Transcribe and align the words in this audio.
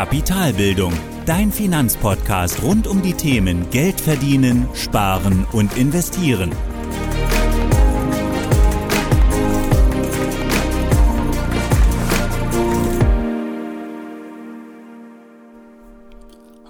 Kapitalbildung, 0.00 0.94
dein 1.26 1.52
Finanzpodcast 1.52 2.62
rund 2.62 2.86
um 2.86 3.02
die 3.02 3.12
Themen 3.12 3.68
Geld 3.68 4.00
verdienen, 4.00 4.66
sparen 4.72 5.46
und 5.52 5.76
investieren. 5.76 6.52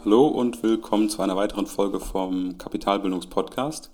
Hallo 0.05 0.27
und 0.27 0.65
willkommen 0.65 1.09
zu 1.09 1.23
einer 1.23 1.37
weiteren 1.37 1.67
Folge 1.67 2.01
vom 2.01 2.59
Kapitalbildungspodcast. 2.59 3.93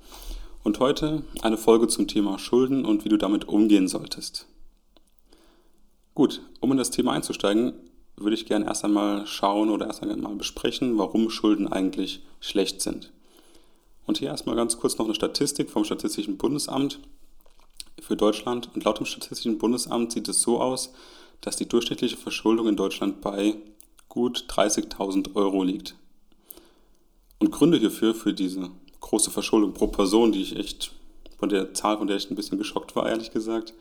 Und 0.65 0.81
heute 0.81 1.25
eine 1.43 1.59
Folge 1.59 1.89
zum 1.89 2.09
Thema 2.09 2.39
Schulden 2.39 2.87
und 2.87 3.05
wie 3.05 3.11
du 3.11 3.19
damit 3.19 3.47
umgehen 3.47 3.87
solltest. 3.87 4.47
Gut, 6.15 6.41
um 6.61 6.73
in 6.73 6.79
das 6.79 6.91
Thema 6.91 7.13
einzusteigen, 7.13 7.75
würde 8.17 8.35
ich 8.35 8.47
gerne 8.47 8.67
erst 8.67 8.85
einmal 8.85 9.27
schauen 9.27 9.71
oder 9.71 9.87
erst 9.87 10.03
einmal 10.03 10.35
besprechen, 10.35 10.99
warum 10.99 11.31
Schulden 11.31 11.69
eigentlich 11.69 12.23
schlecht 12.41 12.81
sind. 12.81 13.13
Und 14.07 14.19
hier 14.19 14.29
erstmal 14.29 14.57
ganz 14.57 14.79
kurz 14.79 14.97
noch 14.99 15.05
eine 15.05 15.15
Statistik 15.15 15.71
vom 15.71 15.85
Statistischen 15.85 16.39
Bundesamt 16.39 17.01
für 18.01 18.17
Deutschland. 18.17 18.71
Und 18.75 18.85
laut 18.85 18.99
dem 18.99 19.07
Statistischen 19.07 19.59
Bundesamt 19.59 20.13
sieht 20.13 20.29
es 20.29 20.41
so 20.41 20.61
aus, 20.61 20.93
dass 21.41 21.57
die 21.57 21.69
durchschnittliche 21.69 22.17
Verschuldung 22.17 22.69
in 22.69 22.77
Deutschland 22.77 23.21
bei 23.21 23.57
gut 24.09 24.47
30.000 24.49 25.35
Euro 25.35 25.63
liegt. 25.63 25.97
Und 27.39 27.51
Gründe 27.51 27.79
hierfür, 27.79 28.15
für 28.15 28.33
diese 28.33 28.71
große 29.01 29.31
Verschuldung 29.31 29.75
pro 29.75 29.89
Person, 29.89 30.33
die 30.33 30.41
ich 30.41 30.57
echt 30.57 30.93
von 31.39 31.49
der 31.51 31.75
Zahl, 31.75 31.99
von 31.99 32.07
der 32.07 32.17
ich 32.17 32.31
ein 32.31 32.37
bisschen 32.37 32.59
geschockt 32.59 32.97
war, 32.97 33.09
ehrlich 33.09 33.31
gesagt, 33.31 33.75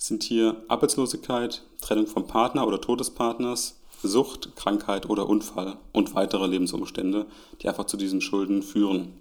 sind 0.00 0.22
hier 0.22 0.56
Arbeitslosigkeit, 0.66 1.62
Trennung 1.82 2.06
vom 2.06 2.26
Partner 2.26 2.66
oder 2.66 2.80
Todespartners, 2.80 3.78
Sucht, 4.02 4.56
Krankheit 4.56 5.10
oder 5.10 5.28
Unfall 5.28 5.76
und 5.92 6.14
weitere 6.14 6.46
Lebensumstände, 6.46 7.26
die 7.60 7.68
einfach 7.68 7.84
zu 7.84 7.98
diesen 7.98 8.22
Schulden 8.22 8.62
führen. 8.62 9.12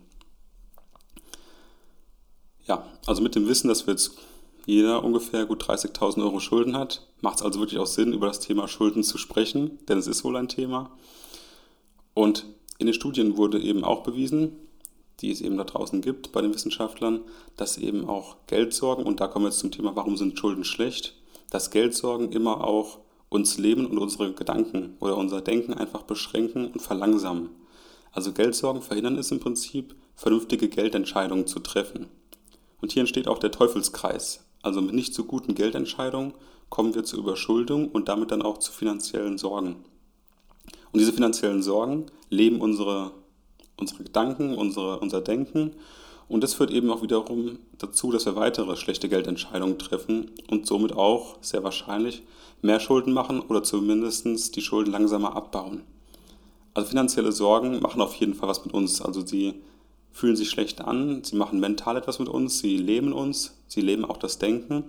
Ja, 2.66 2.86
also 3.06 3.22
mit 3.22 3.36
dem 3.36 3.50
Wissen, 3.50 3.68
dass 3.68 3.88
wir 3.88 3.92
jetzt 3.92 4.18
jeder 4.66 5.04
ungefähr 5.04 5.46
gut 5.46 5.62
30.000 5.66 6.24
Euro 6.24 6.40
Schulden 6.40 6.78
hat, 6.78 7.06
macht 7.20 7.40
es 7.40 7.44
also 7.44 7.60
wirklich 7.60 7.80
auch 7.80 7.86
Sinn, 7.86 8.14
über 8.14 8.28
das 8.28 8.40
Thema 8.40 8.70
Schulden 8.70 9.04
zu 9.04 9.18
sprechen, 9.18 9.80
denn 9.90 9.98
es 9.98 10.08
ist 10.08 10.24
wohl 10.24 10.38
ein 10.38 10.48
Thema. 10.48 10.92
Und 12.14 12.46
in 12.78 12.86
den 12.86 12.94
Studien 12.94 13.36
wurde 13.36 13.60
eben 13.60 13.84
auch 13.84 14.04
bewiesen, 14.04 14.56
die 15.22 15.32
es 15.32 15.42
eben 15.42 15.58
da 15.58 15.64
draußen 15.64 16.02
gibt 16.02 16.32
bei 16.32 16.42
den 16.42 16.54
Wissenschaftlern, 16.54 17.22
dass 17.58 17.78
eben 17.78 18.08
auch 18.08 18.38
Geldsorgen, 18.48 19.06
und 19.06 19.20
da 19.20 19.28
kommen 19.28 19.46
wir 19.46 19.50
jetzt 19.50 19.60
zum 19.60 19.72
Thema, 19.72 19.96
warum 19.96 20.18
sind 20.18 20.38
Schulden 20.38 20.64
schlecht, 20.64 21.16
dass 21.50 21.72
Geldsorgen 21.72 22.32
immer 22.32 22.64
auch 22.64 23.00
uns 23.30 23.58
Leben 23.58 23.86
und 23.86 23.98
unsere 23.98 24.34
Gedanken 24.34 24.98
oder 25.00 25.18
unser 25.18 25.42
Denken 25.42 25.74
einfach 25.74 26.04
beschränken 26.04 26.68
und 26.68 26.82
verlangsamen. 26.82 27.50
Also 28.12 28.32
Geldsorgen 28.32 28.82
verhindern 28.82 29.18
es 29.18 29.32
im 29.32 29.40
Prinzip, 29.40 29.96
vernünftige 30.16 30.68
Geldentscheidungen 30.68 31.48
zu 31.48 31.60
treffen. 31.60 32.08
Und 32.82 32.92
hier 32.92 33.02
entsteht 33.02 33.28
auch 33.28 33.40
der 33.40 33.52
Teufelskreis. 33.52 34.46
Also 34.62 34.82
mit 34.82 34.96
nicht 34.96 35.14
so 35.14 35.24
guten 35.26 35.56
Geldentscheidungen 35.56 36.34
kommen 36.70 36.96
wir 36.96 37.04
zur 37.04 37.20
Überschuldung 37.20 37.90
und 37.90 38.10
damit 38.10 38.32
dann 38.32 38.42
auch 38.42 38.58
zu 38.58 38.72
finanziellen 38.72 39.38
Sorgen. 39.38 39.84
Und 40.92 41.00
diese 41.00 41.14
finanziellen 41.14 41.62
Sorgen 41.62 42.08
leben 42.30 42.62
unsere 42.62 43.12
unsere 43.80 44.04
Gedanken, 44.04 44.56
unsere, 44.56 45.00
unser 45.00 45.22
Denken. 45.22 45.72
Und 46.28 46.44
das 46.44 46.54
führt 46.54 46.72
eben 46.72 46.92
auch 46.92 47.02
wiederum 47.02 47.58
dazu, 47.78 48.12
dass 48.12 48.26
wir 48.26 48.36
weitere 48.36 48.76
schlechte 48.76 49.10
Geldentscheidungen 49.10 49.80
treffen 49.80 50.32
und 50.50 50.68
somit 50.68 50.94
auch 50.94 51.38
sehr 51.42 51.64
wahrscheinlich 51.64 52.22
mehr 52.62 52.80
Schulden 52.80 53.14
machen 53.14 53.40
oder 53.40 53.64
zumindest 53.64 54.56
die 54.56 54.62
Schulden 54.62 54.92
langsamer 54.92 55.36
abbauen. 55.36 55.84
Also 56.74 56.90
finanzielle 56.90 57.32
Sorgen 57.32 57.80
machen 57.80 58.02
auf 58.02 58.14
jeden 58.16 58.36
Fall 58.36 58.48
was 58.48 58.64
mit 58.64 58.74
uns. 58.74 59.02
Also 59.02 59.26
sie 59.26 59.56
fühlen 60.12 60.36
sich 60.36 60.50
schlecht 60.50 60.82
an, 60.82 61.24
sie 61.24 61.36
machen 61.36 61.60
mental 61.60 61.98
etwas 61.98 62.20
mit 62.20 62.30
uns, 62.30 62.60
sie 62.60 62.78
lähmen 62.78 63.14
uns, 63.14 63.58
sie 63.68 63.82
lähmen 63.82 64.06
auch 64.06 64.18
das 64.18 64.38
Denken 64.38 64.84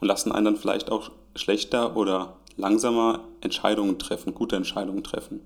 und 0.00 0.08
lassen 0.08 0.32
einen 0.32 0.44
dann 0.44 0.56
vielleicht 0.56 0.90
auch 0.90 1.10
schlechter 1.36 1.96
oder 1.96 2.36
langsamer 2.56 3.20
Entscheidungen 3.40 3.98
treffen, 3.98 4.34
gute 4.34 4.56
Entscheidungen 4.56 5.02
treffen. 5.02 5.40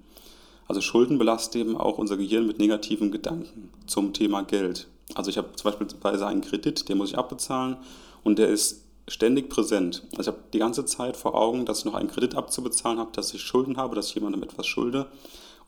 Also 0.68 0.80
Schulden 0.80 1.18
belasten 1.18 1.58
eben 1.58 1.76
auch 1.76 1.98
unser 1.98 2.16
Gehirn 2.16 2.46
mit 2.46 2.58
negativen 2.58 3.10
Gedanken 3.10 3.70
zum 3.86 4.12
Thema 4.12 4.42
Geld. 4.42 4.88
Also 5.14 5.30
ich 5.30 5.38
habe 5.38 5.54
zum 5.54 5.70
Beispiel 5.70 6.22
einen 6.22 6.40
Kredit, 6.40 6.88
den 6.88 6.98
muss 6.98 7.10
ich 7.10 7.18
abbezahlen 7.18 7.76
und 8.24 8.38
der 8.38 8.48
ist 8.48 8.82
ständig 9.08 9.48
präsent. 9.48 10.02
Also 10.16 10.22
ich 10.22 10.36
habe 10.36 10.44
die 10.52 10.58
ganze 10.58 10.84
Zeit 10.84 11.16
vor 11.16 11.34
Augen, 11.34 11.64
dass 11.64 11.80
ich 11.80 11.84
noch 11.84 11.94
einen 11.94 12.10
Kredit 12.10 12.34
abzubezahlen 12.34 12.98
habe, 12.98 13.12
dass 13.12 13.32
ich 13.32 13.42
Schulden 13.42 13.76
habe, 13.76 13.94
dass 13.94 14.08
ich 14.08 14.14
jemandem 14.16 14.42
etwas 14.42 14.66
schulde. 14.66 15.06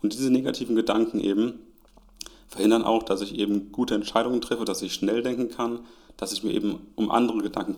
Und 0.03 0.13
diese 0.13 0.31
negativen 0.31 0.75
Gedanken 0.75 1.21
eben 1.21 1.61
verhindern 2.49 2.83
auch, 2.83 3.03
dass 3.03 3.21
ich 3.21 3.39
eben 3.39 3.71
gute 3.71 3.95
Entscheidungen 3.95 4.41
treffe, 4.41 4.65
dass 4.65 4.83
ich 4.83 4.95
schnell 4.95 5.23
denken 5.23 5.51
kann, 5.51 5.81
dass 6.17 6.33
ich 6.33 6.43
mir 6.43 6.53
eben 6.53 6.81
um 6.97 7.11
andere 7.11 7.39
Gedanken, 7.39 7.77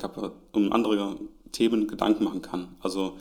um 0.53 0.73
andere 0.73 1.17
Themen 1.53 1.89
Gedanken 1.89 2.25
machen 2.25 2.41
kann. 2.41 2.69
Also 2.81 3.17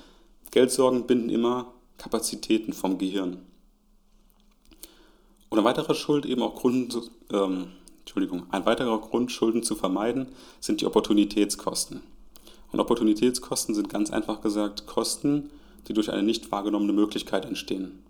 Geldsorgen 0.51 1.07
binden 1.07 1.29
immer 1.29 1.73
Kapazitäten 1.97 2.71
vom 2.71 2.97
Gehirn. 2.97 3.39
Und 5.49 5.57
ein 5.59 5.65
weiterer 5.65 5.95
Schuld 5.95 6.25
eben 6.25 6.41
auch 6.41 6.55
Grund, 6.55 6.97
ähm, 7.31 7.67
Entschuldigung, 8.01 8.45
ein 8.51 8.65
weiterer 8.65 8.99
Grund, 8.99 9.31
Schulden 9.31 9.63
zu 9.63 9.75
vermeiden, 9.75 10.27
sind 10.59 10.81
die 10.81 10.85
Opportunitätskosten. 10.85 12.01
Und 12.71 12.79
Opportunitätskosten 12.79 13.73
sind 13.73 13.89
ganz 13.89 14.11
einfach 14.11 14.41
gesagt 14.41 14.85
Kosten, 14.85 15.49
die 15.87 15.93
durch 15.93 16.11
eine 16.11 16.23
nicht 16.23 16.51
wahrgenommene 16.51 16.93
Möglichkeit 16.93 17.45
entstehen. 17.45 18.03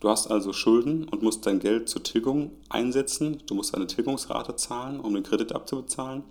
Du 0.00 0.08
hast 0.08 0.28
also 0.28 0.54
Schulden 0.54 1.04
und 1.04 1.22
musst 1.22 1.44
dein 1.44 1.58
Geld 1.58 1.90
zur 1.90 2.02
Tilgung 2.02 2.52
einsetzen. 2.70 3.42
Du 3.46 3.54
musst 3.54 3.74
eine 3.74 3.86
Tilgungsrate 3.86 4.56
zahlen, 4.56 4.98
um 4.98 5.12
den 5.12 5.22
Kredit 5.22 5.52
abzubezahlen. 5.52 6.22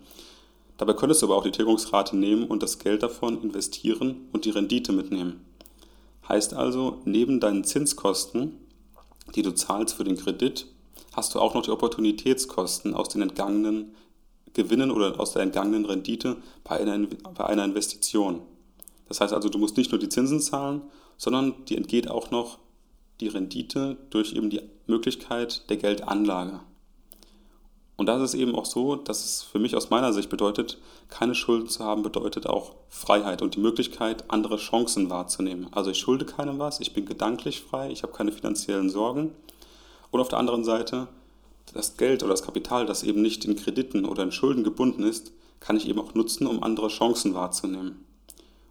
Dabei 0.78 0.94
könntest 0.94 1.22
du 1.22 1.28
aber 1.28 1.36
auch 1.36 1.44
die 1.44 1.52
Tilgungsrate 1.52 2.18
nehmen 2.18 2.46
und 2.46 2.64
das 2.64 2.80
Geld 2.80 3.04
davon 3.04 3.44
investieren 3.44 4.28
und 4.32 4.46
die 4.46 4.50
Rendite 4.50 4.92
mitnehmen. 4.92 5.46
Heißt 6.28 6.56
also, 6.56 7.02
neben 7.06 7.40
deinen 7.40 7.64
Zinskosten 7.64 8.59
die 9.36 9.42
du 9.42 9.52
zahlst 9.52 9.96
für 9.96 10.04
den 10.04 10.18
Kredit, 10.18 10.66
hast 11.14 11.36
du 11.36 11.40
auch 11.40 11.54
noch 11.54 11.64
die 11.64 11.72
Opportunitätskosten 11.72 12.94
aus 12.94 13.10
den 13.10 13.22
entgangenen 13.22 13.96
Gewinnen 14.54 14.92
oder 14.92 15.20
aus 15.20 15.34
der 15.34 15.44
entgangenen 15.44 15.86
Rendite 15.86 16.38
bei 16.64 16.80
einer, 16.80 17.08
bei 17.36 17.46
einer 17.46 17.66
Investition. 17.66 18.42
Das 19.08 19.22
heißt 19.22 19.34
also, 19.34 19.50
du 19.50 19.58
musst 19.58 19.78
nicht 19.78 19.92
nur 19.92 20.00
die 20.00 20.10
Zinsen 20.10 20.40
zahlen, 20.40 20.82
sondern 21.18 21.66
dir 21.66 21.78
entgeht 21.78 22.10
auch 22.10 22.32
noch 22.32 22.60
die 23.20 23.28
Rendite 23.28 23.98
durch 24.10 24.34
eben 24.34 24.50
die 24.50 24.62
Möglichkeit 24.88 25.70
der 25.70 25.78
Geldanlage. 25.78 26.62
Und 28.00 28.06
das 28.06 28.22
ist 28.22 28.34
eben 28.34 28.56
auch 28.56 28.66
so, 28.66 28.96
dass 28.96 29.26
es 29.26 29.44
für 29.44 29.60
mich 29.60 29.76
aus 29.76 29.90
meiner 29.90 30.14
Sicht 30.14 30.30
bedeutet, 30.30 30.78
keine 31.10 31.36
Schulden 31.36 31.68
zu 31.68 31.84
haben, 31.84 32.02
bedeutet 32.02 32.48
auch 32.48 32.76
Freiheit 32.88 33.42
und 33.42 33.56
die 33.56 33.60
Möglichkeit, 33.60 34.24
andere 34.30 34.56
Chancen 34.56 35.10
wahrzunehmen. 35.10 35.68
Also 35.72 35.92
ich 35.92 35.98
schulde 35.98 36.24
keinem 36.24 36.60
was, 36.60 36.80
ich 36.80 36.94
bin 36.94 37.06
gedanklich 37.06 37.60
frei, 37.60 37.92
ich 37.92 38.04
habe 38.04 38.14
keine 38.14 38.32
finanziellen 38.32 38.90
Sorgen. 38.90 39.36
Und 40.12 40.22
auf 40.22 40.30
der 40.30 40.40
anderen 40.40 40.64
Seite, 40.64 41.10
das 41.74 41.98
Geld 41.98 42.24
oder 42.24 42.32
das 42.32 42.44
Kapital, 42.44 42.86
das 42.86 43.04
eben 43.04 43.22
nicht 43.22 43.44
in 43.44 43.58
Krediten 43.58 44.06
oder 44.06 44.24
in 44.24 44.32
Schulden 44.32 44.64
gebunden 44.64 45.04
ist, 45.04 45.34
kann 45.60 45.76
ich 45.76 45.86
eben 45.86 46.00
auch 46.00 46.14
nutzen, 46.14 46.48
um 46.48 46.64
andere 46.64 46.88
Chancen 46.88 47.34
wahrzunehmen. 47.34 48.06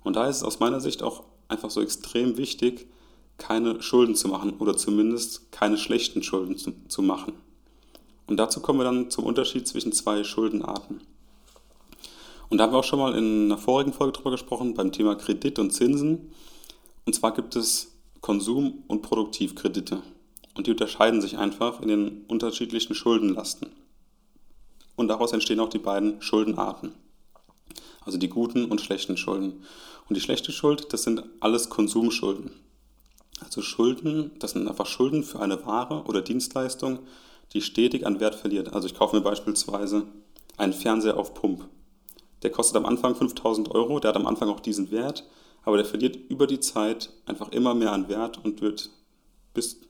Und 0.05 0.17
da 0.17 0.27
ist 0.27 0.37
es 0.37 0.43
aus 0.43 0.59
meiner 0.59 0.81
Sicht 0.81 1.03
auch 1.03 1.25
einfach 1.49 1.69
so 1.69 1.83
extrem 1.83 2.39
wichtig, 2.39 2.87
keine 3.37 3.83
Schulden 3.83 4.15
zu 4.15 4.29
machen 4.29 4.55
oder 4.59 4.75
zumindest 4.75 5.53
keine 5.53 5.77
schlechten 5.77 6.23
Schulden 6.23 6.57
zu, 6.57 6.73
zu 6.89 7.03
machen. 7.03 7.35
Und 8.29 8.37
dazu 8.37 8.61
kommen 8.61 8.79
wir 8.79 8.85
dann 8.85 9.11
zum 9.11 9.25
Unterschied 9.25 9.67
zwischen 9.67 9.93
zwei 9.93 10.23
Schuldenarten. 10.23 11.01
Und 12.51 12.59
da 12.59 12.65
haben 12.65 12.73
wir 12.73 12.79
auch 12.79 12.85
schon 12.85 12.99
mal 12.99 13.15
in 13.15 13.47
einer 13.47 13.59
vorigen 13.59 13.93
Folge 13.93 14.13
drüber 14.13 14.31
gesprochen, 14.31 14.75
beim 14.75 14.93
Thema 14.93 15.17
Kredit 15.17 15.59
und 15.59 15.73
Zinsen. 15.73 16.31
Und 17.05 17.15
zwar 17.15 17.33
gibt 17.33 17.57
es 17.57 17.93
Konsum- 18.21 18.85
und 18.87 19.03
Produktivkredite. 19.03 20.03
Und 20.55 20.67
die 20.67 20.71
unterscheiden 20.71 21.21
sich 21.21 21.39
einfach 21.39 21.81
in 21.81 21.89
den 21.89 22.25
unterschiedlichen 22.29 22.95
Schuldenlasten. 22.95 23.71
Und 24.97 25.09
daraus 25.09 25.33
entstehen 25.33 25.61
auch 25.61 25.69
die 25.69 25.79
beiden 25.79 26.21
Schuldenarten. 26.21 26.93
Also 28.05 28.19
die 28.19 28.29
guten 28.29 28.67
und 28.67 28.81
schlechten 28.81 29.17
Schulden. 29.17 29.63
Und 30.09 30.17
die 30.17 30.21
schlechte 30.21 30.53
Schuld, 30.53 30.93
das 30.93 31.03
sind 31.03 31.23
alles 31.41 31.71
Konsumschulden. 31.71 32.51
Also 33.41 33.63
Schulden, 33.63 34.33
das 34.39 34.53
sind 34.53 34.67
einfach 34.67 34.87
Schulden 34.87 35.23
für 35.23 35.41
eine 35.41 35.65
Ware 35.65 36.05
oder 36.05 36.23
Dienstleistung, 36.23 37.01
die 37.53 37.63
stetig 37.63 38.07
an 38.07 38.21
Wert 38.21 38.35
verliert. 38.35 38.73
Also 38.73 38.87
ich 38.87 38.95
kaufe 38.95 39.17
mir 39.17 39.23
beispielsweise 39.23 40.07
einen 40.57 40.73
Fernseher 40.73 41.17
auf 41.17 41.35
Pump. 41.35 41.69
Der 42.43 42.51
kostet 42.51 42.77
am 42.77 42.87
Anfang 42.87 43.15
5000 43.15 43.71
Euro, 43.75 44.01
der 44.01 44.11
hat 44.11 44.17
am 44.17 44.27
Anfang 44.27 44.49
auch 44.49 44.61
diesen 44.61 44.91
Wert, 44.91 45.25
aber 45.65 45.77
der 45.77 45.87
verliert 45.87 46.17
über 46.29 46.47
die 46.47 46.61
Zeit 46.61 47.11
einfach 47.27 47.51
immer 47.53 47.75
mehr 47.75 47.93
an 47.93 48.09
Wert 48.09 48.43
und 48.45 48.61
wird 48.61 48.91
bis 49.55 49.81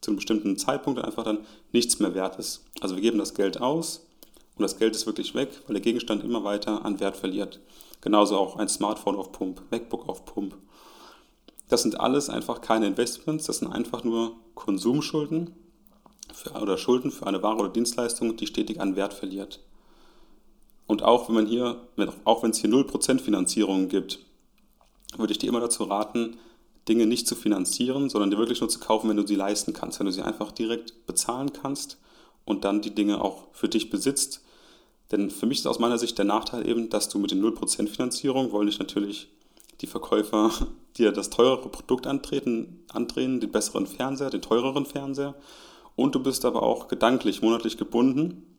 zu 0.00 0.10
einem 0.10 0.16
bestimmten 0.16 0.56
Zeitpunkt 0.56 1.02
einfach 1.02 1.24
dann 1.24 1.46
nichts 1.72 1.98
mehr 1.98 2.14
wert 2.14 2.38
ist. 2.38 2.64
Also 2.80 2.96
wir 2.96 3.02
geben 3.02 3.18
das 3.18 3.34
Geld 3.34 3.60
aus 3.60 4.06
und 4.56 4.62
das 4.62 4.78
Geld 4.78 4.96
ist 4.96 5.06
wirklich 5.06 5.34
weg, 5.34 5.50
weil 5.66 5.74
der 5.74 5.82
Gegenstand 5.82 6.24
immer 6.24 6.44
weiter 6.44 6.84
an 6.84 6.98
Wert 6.98 7.16
verliert. 7.16 7.60
Genauso 8.00 8.36
auch 8.36 8.56
ein 8.56 8.68
Smartphone 8.68 9.16
auf 9.16 9.30
Pump, 9.30 9.62
MacBook 9.70 10.08
auf 10.08 10.24
Pump. 10.24 10.56
Das 11.68 11.82
sind 11.82 12.00
alles 12.00 12.28
einfach 12.28 12.60
keine 12.60 12.86
Investments, 12.86 13.46
das 13.46 13.58
sind 13.58 13.72
einfach 13.72 14.02
nur 14.04 14.34
Konsumschulden 14.54 15.54
für, 16.32 16.50
oder 16.52 16.78
Schulden 16.78 17.10
für 17.10 17.26
eine 17.26 17.42
Ware 17.42 17.58
oder 17.58 17.68
Dienstleistung, 17.68 18.36
die 18.36 18.46
stetig 18.46 18.80
an 18.80 18.96
Wert 18.96 19.14
verliert. 19.14 19.60
Und 20.86 21.02
auch 21.02 21.28
wenn 21.28 21.34
man 21.34 21.46
hier, 21.46 21.80
auch 22.24 22.42
wenn 22.42 22.50
es 22.50 22.58
hier 22.58 22.70
0% 22.70 23.20
Finanzierung 23.20 23.88
gibt, 23.88 24.18
würde 25.16 25.32
ich 25.32 25.38
dir 25.38 25.48
immer 25.48 25.60
dazu 25.60 25.84
raten, 25.84 26.36
Dinge 26.88 27.06
nicht 27.06 27.28
zu 27.28 27.34
finanzieren, 27.34 28.10
sondern 28.10 28.30
dir 28.30 28.38
wirklich 28.38 28.60
nur 28.60 28.68
zu 28.68 28.80
kaufen, 28.80 29.08
wenn 29.08 29.16
du 29.16 29.26
sie 29.26 29.36
leisten 29.36 29.72
kannst, 29.72 29.98
wenn 29.98 30.06
du 30.06 30.12
sie 30.12 30.22
einfach 30.22 30.50
direkt 30.52 31.06
bezahlen 31.06 31.52
kannst 31.52 31.98
und 32.44 32.64
dann 32.64 32.82
die 32.82 32.94
Dinge 32.94 33.22
auch 33.22 33.44
für 33.52 33.68
dich 33.68 33.90
besitzt. 33.90 34.42
Denn 35.12 35.30
für 35.30 35.46
mich 35.46 35.58
ist 35.58 35.66
aus 35.66 35.78
meiner 35.78 35.98
Sicht 35.98 36.18
der 36.18 36.24
Nachteil 36.24 36.66
eben, 36.66 36.90
dass 36.90 37.08
du 37.08 37.18
mit 37.18 37.30
den 37.30 37.44
0% 37.44 37.88
Finanzierung 37.88 38.50
wollen 38.50 38.66
dich 38.66 38.78
natürlich 38.78 39.28
die 39.80 39.86
Verkäufer 39.86 40.50
dir 40.96 41.12
das 41.12 41.30
teurere 41.30 41.68
Produkt 41.68 42.06
antreten, 42.06 42.84
andrehen, 42.92 43.40
den 43.40 43.50
besseren 43.50 43.86
Fernseher, 43.86 44.30
den 44.30 44.42
teureren 44.42 44.86
Fernseher. 44.86 45.34
Und 45.96 46.14
du 46.14 46.22
bist 46.22 46.44
aber 46.44 46.62
auch 46.62 46.88
gedanklich 46.88 47.42
monatlich 47.42 47.76
gebunden. 47.76 48.56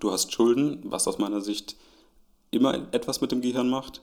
Du 0.00 0.12
hast 0.12 0.32
Schulden, 0.32 0.80
was 0.84 1.08
aus 1.08 1.18
meiner 1.18 1.40
Sicht 1.40 1.76
immer 2.50 2.74
etwas 2.92 3.20
mit 3.20 3.32
dem 3.32 3.40
Gehirn 3.40 3.68
macht. 3.68 4.02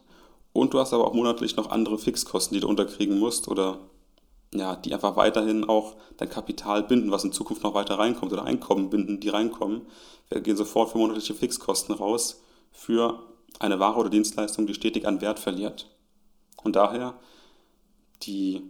Und 0.54 0.74
du 0.74 0.80
hast 0.80 0.94
aber 0.94 1.07
auch 1.07 1.13
monatlich 1.13 1.56
noch 1.57 1.69
andere 1.69 1.98
Fixkosten, 1.98 2.56
die 2.56 2.62
du 2.62 2.68
unterkriegen 2.68 3.19
musst 3.19 3.48
oder 3.48 3.80
ja, 4.54 4.75
die 4.75 4.94
einfach 4.94 5.18
weiterhin 5.18 5.66
auch 5.66 5.95
dein 6.18 6.30
Kapital 6.30 6.83
binden, 6.83 7.12
was 7.12 7.25
in 7.25 7.33
Zukunft 7.33 7.63
noch 7.63 7.74
weiter 7.74 8.00
reinkommt 8.00 8.31
oder 8.31 8.45
Einkommen 8.45 8.89
binden, 8.89 9.19
die 9.19 9.30
reinkommen. 9.30 9.81
Wir 10.30 10.42
gehen 10.42 10.56
sofort 10.56 10.92
für 10.92 10.98
monatliche 10.98 11.33
Fixkosten 11.33 11.94
raus 11.94 12.42
für 12.72 13.19
eine 13.60 13.80
Ware 13.80 14.00
oder 14.00 14.10
Dienstleistung, 14.10 14.66
die 14.66 14.74
stetig 14.74 15.07
an 15.07 15.22
Wert 15.22 15.39
verliert. 15.39 15.89
Und 16.63 16.75
daher 16.75 17.16
die 18.24 18.62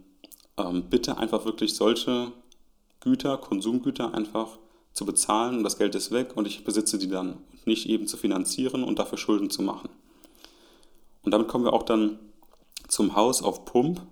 ähm, 0.58 0.88
Bitte 0.90 1.18
einfach 1.18 1.44
wirklich 1.44 1.74
solche 1.74 2.32
Güter, 3.06 3.38
Konsumgüter 3.38 4.14
einfach 4.14 4.58
zu 4.92 5.06
bezahlen 5.06 5.58
und 5.58 5.62
das 5.62 5.78
Geld 5.78 5.94
ist 5.94 6.10
weg 6.10 6.32
und 6.34 6.44
ich 6.44 6.64
besitze 6.64 6.98
die 6.98 7.08
dann 7.08 7.34
und 7.52 7.66
nicht 7.68 7.88
eben 7.88 8.08
zu 8.08 8.16
finanzieren 8.16 8.82
und 8.82 8.98
dafür 8.98 9.16
Schulden 9.16 9.48
zu 9.48 9.62
machen. 9.62 9.88
Und 11.22 11.30
damit 11.30 11.46
kommen 11.46 11.64
wir 11.64 11.72
auch 11.72 11.84
dann 11.84 12.18
zum 12.88 13.14
Haus 13.14 13.44
auf 13.44 13.64
Pump, 13.64 14.02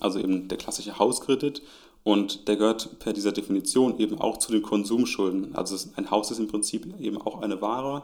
also 0.00 0.18
eben 0.18 0.48
der 0.48 0.58
klassische 0.58 0.98
Hauskredit. 0.98 1.62
Und 2.02 2.48
der 2.48 2.56
gehört 2.56 2.98
per 2.98 3.12
dieser 3.12 3.30
Definition 3.30 4.00
eben 4.00 4.20
auch 4.20 4.38
zu 4.38 4.50
den 4.50 4.62
Konsumschulden. 4.62 5.54
Also 5.54 5.76
ein 5.94 6.10
Haus 6.10 6.32
ist 6.32 6.40
im 6.40 6.48
Prinzip 6.48 6.92
eben 6.98 7.22
auch 7.22 7.42
eine 7.42 7.60
Ware 7.62 8.02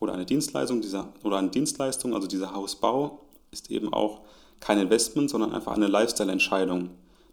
oder 0.00 0.14
eine 0.14 0.24
Dienstleistung, 0.24 0.80
dieser, 0.80 1.12
oder 1.24 1.36
eine 1.36 1.50
Dienstleistung, 1.50 2.14
also 2.14 2.26
dieser 2.26 2.54
Hausbau 2.54 3.20
ist 3.50 3.70
eben 3.70 3.92
auch 3.92 4.22
kein 4.60 4.78
Investment, 4.78 5.28
sondern 5.28 5.52
einfach 5.52 5.72
eine 5.72 5.88
Lifestyle-Entscheidung. 5.88 6.90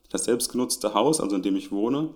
Das 0.09 0.25
selbstgenutzte 0.25 0.93
Haus, 0.93 1.21
also 1.21 1.37
in 1.37 1.43
dem 1.43 1.55
ich 1.55 1.71
wohne, 1.71 2.09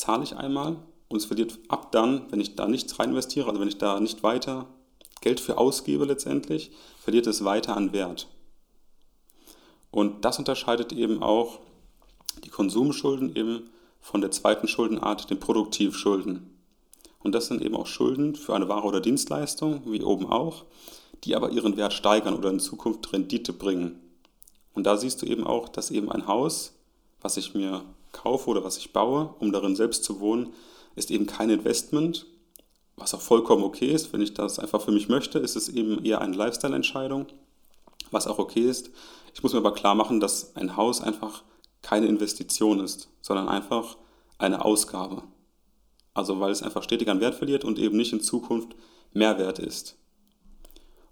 zahle 0.00 0.24
ich 0.24 0.36
einmal 0.36 0.76
und 1.08 1.18
es 1.18 1.26
verliert 1.26 1.58
ab 1.68 1.92
dann, 1.92 2.26
wenn 2.30 2.40
ich 2.40 2.56
da 2.56 2.66
nichts 2.66 2.98
rein 2.98 3.10
investiere, 3.10 3.48
also 3.48 3.60
wenn 3.60 3.68
ich 3.68 3.78
da 3.78 4.00
nicht 4.00 4.22
weiter 4.22 4.66
Geld 5.20 5.40
für 5.40 5.58
ausgebe 5.58 6.06
letztendlich, 6.06 6.70
verliert 6.98 7.26
es 7.26 7.44
weiter 7.44 7.76
an 7.76 7.92
Wert. 7.92 8.26
Und 9.90 10.24
das 10.24 10.38
unterscheidet 10.38 10.92
eben 10.92 11.22
auch 11.22 11.58
die 12.44 12.48
Konsumschulden 12.48 13.36
eben 13.36 13.70
von 14.00 14.22
der 14.22 14.30
zweiten 14.30 14.68
Schuldenart, 14.68 15.28
den 15.28 15.38
Produktivschulden. 15.38 16.58
Und 17.18 17.34
das 17.34 17.48
sind 17.48 17.60
eben 17.60 17.76
auch 17.76 17.86
Schulden 17.86 18.34
für 18.34 18.54
eine 18.54 18.68
Ware 18.68 18.86
oder 18.86 19.00
Dienstleistung, 19.00 19.82
wie 19.84 20.02
oben 20.02 20.26
auch, 20.26 20.64
die 21.24 21.36
aber 21.36 21.50
ihren 21.50 21.76
Wert 21.76 21.92
steigern 21.92 22.34
oder 22.34 22.48
in 22.48 22.60
Zukunft 22.60 23.12
Rendite 23.12 23.52
bringen. 23.52 24.00
Und 24.72 24.84
da 24.84 24.96
siehst 24.96 25.20
du 25.20 25.26
eben 25.26 25.46
auch, 25.46 25.68
dass 25.68 25.90
eben 25.90 26.10
ein 26.10 26.26
Haus, 26.26 26.72
was 27.20 27.36
ich 27.36 27.52
mir 27.52 27.84
kaufe 28.12 28.50
oder 28.50 28.64
was 28.64 28.78
ich 28.78 28.92
baue, 28.92 29.34
um 29.38 29.52
darin 29.52 29.76
selbst 29.76 30.04
zu 30.04 30.20
wohnen, 30.20 30.52
ist 30.96 31.10
eben 31.10 31.26
kein 31.26 31.50
Investment, 31.50 32.26
was 32.96 33.14
auch 33.14 33.20
vollkommen 33.20 33.64
okay 33.64 33.90
ist. 33.90 34.12
Wenn 34.12 34.20
ich 34.20 34.34
das 34.34 34.58
einfach 34.58 34.80
für 34.80 34.92
mich 34.92 35.08
möchte, 35.08 35.38
ist 35.38 35.56
es 35.56 35.68
eben 35.68 36.04
eher 36.04 36.20
eine 36.20 36.36
Lifestyle-Entscheidung, 36.36 37.26
was 38.10 38.26
auch 38.26 38.38
okay 38.38 38.68
ist. 38.68 38.90
Ich 39.34 39.42
muss 39.42 39.52
mir 39.52 39.58
aber 39.58 39.74
klar 39.74 39.94
machen, 39.94 40.20
dass 40.20 40.56
ein 40.56 40.76
Haus 40.76 41.00
einfach 41.00 41.42
keine 41.82 42.06
Investition 42.06 42.80
ist, 42.80 43.08
sondern 43.22 43.48
einfach 43.48 43.96
eine 44.38 44.64
Ausgabe. 44.64 45.22
Also 46.14 46.40
weil 46.40 46.50
es 46.50 46.62
einfach 46.62 46.82
stetig 46.82 47.08
an 47.08 47.20
Wert 47.20 47.34
verliert 47.34 47.64
und 47.64 47.78
eben 47.78 47.96
nicht 47.96 48.12
in 48.12 48.20
Zukunft 48.20 48.74
Mehrwert 49.12 49.58
ist. 49.58 49.96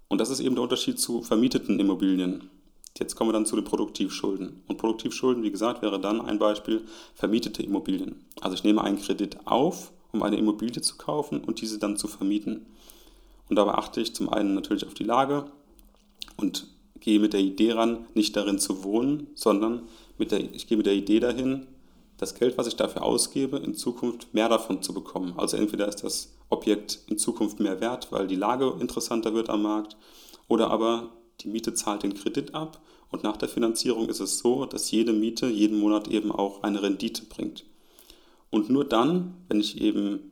Und 0.07 0.19
das 0.19 0.29
ist 0.29 0.39
eben 0.39 0.55
der 0.55 0.63
Unterschied 0.63 0.99
zu 0.99 1.21
vermieteten 1.21 1.79
Immobilien. 1.79 2.49
Jetzt 2.97 3.15
kommen 3.15 3.29
wir 3.29 3.33
dann 3.33 3.45
zu 3.45 3.55
den 3.55 3.65
Produktivschulden. 3.65 4.63
Und 4.67 4.77
Produktivschulden, 4.77 5.43
wie 5.43 5.51
gesagt, 5.51 5.81
wäre 5.81 5.99
dann 5.99 6.21
ein 6.21 6.39
Beispiel 6.39 6.83
vermietete 7.15 7.63
Immobilien. 7.63 8.25
Also 8.41 8.55
ich 8.55 8.63
nehme 8.63 8.83
einen 8.83 8.99
Kredit 8.99 9.37
auf 9.45 9.91
um 10.11 10.23
eine 10.23 10.37
Immobilie 10.37 10.81
zu 10.81 10.97
kaufen 10.97 11.43
und 11.43 11.61
diese 11.61 11.79
dann 11.79 11.97
zu 11.97 12.07
vermieten. 12.07 12.65
Und 13.49 13.55
dabei 13.55 13.73
achte 13.73 14.01
ich 14.01 14.15
zum 14.15 14.29
einen 14.29 14.53
natürlich 14.53 14.85
auf 14.85 14.93
die 14.93 15.03
Lage 15.03 15.45
und 16.37 16.67
gehe 16.99 17.19
mit 17.19 17.33
der 17.33 17.39
Idee 17.39 17.73
ran, 17.73 18.05
nicht 18.13 18.35
darin 18.35 18.59
zu 18.59 18.83
wohnen, 18.83 19.27
sondern 19.35 19.83
mit 20.17 20.31
der, 20.31 20.39
ich 20.53 20.67
gehe 20.67 20.77
mit 20.77 20.85
der 20.85 20.93
Idee 20.93 21.19
dahin, 21.19 21.67
das 22.17 22.35
Geld, 22.35 22.57
was 22.57 22.67
ich 22.67 22.75
dafür 22.75 23.03
ausgebe, 23.03 23.57
in 23.57 23.75
Zukunft 23.75 24.33
mehr 24.33 24.49
davon 24.49 24.81
zu 24.81 24.93
bekommen. 24.93 25.33
Also 25.37 25.55
entweder 25.55 25.87
ist 25.87 26.03
das 26.03 26.35
Objekt 26.49 26.99
in 27.07 27.17
Zukunft 27.17 27.61
mehr 27.61 27.79
wert, 27.79 28.11
weil 28.11 28.27
die 28.27 28.35
Lage 28.35 28.75
interessanter 28.79 29.33
wird 29.33 29.49
am 29.49 29.61
Markt, 29.61 29.95
oder 30.49 30.69
aber 30.69 31.09
die 31.41 31.47
Miete 31.47 31.73
zahlt 31.73 32.03
den 32.03 32.13
Kredit 32.13 32.53
ab 32.53 32.81
und 33.11 33.23
nach 33.23 33.37
der 33.37 33.49
Finanzierung 33.49 34.09
ist 34.09 34.19
es 34.19 34.39
so, 34.39 34.65
dass 34.65 34.91
jede 34.91 35.13
Miete 35.13 35.47
jeden 35.47 35.79
Monat 35.79 36.07
eben 36.07 36.31
auch 36.31 36.63
eine 36.63 36.81
Rendite 36.81 37.23
bringt. 37.25 37.65
Und 38.49 38.69
nur 38.69 38.85
dann, 38.85 39.35
wenn 39.47 39.59
ich 39.59 39.79
eben 39.81 40.31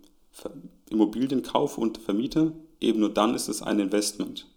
Immobilien 0.89 1.43
kaufe 1.43 1.81
und 1.81 1.97
vermiete, 1.97 2.53
eben 2.79 2.99
nur 2.99 3.09
dann 3.09 3.35
ist 3.35 3.47
es 3.47 3.61
ein 3.61 3.79
Investment. 3.79 4.47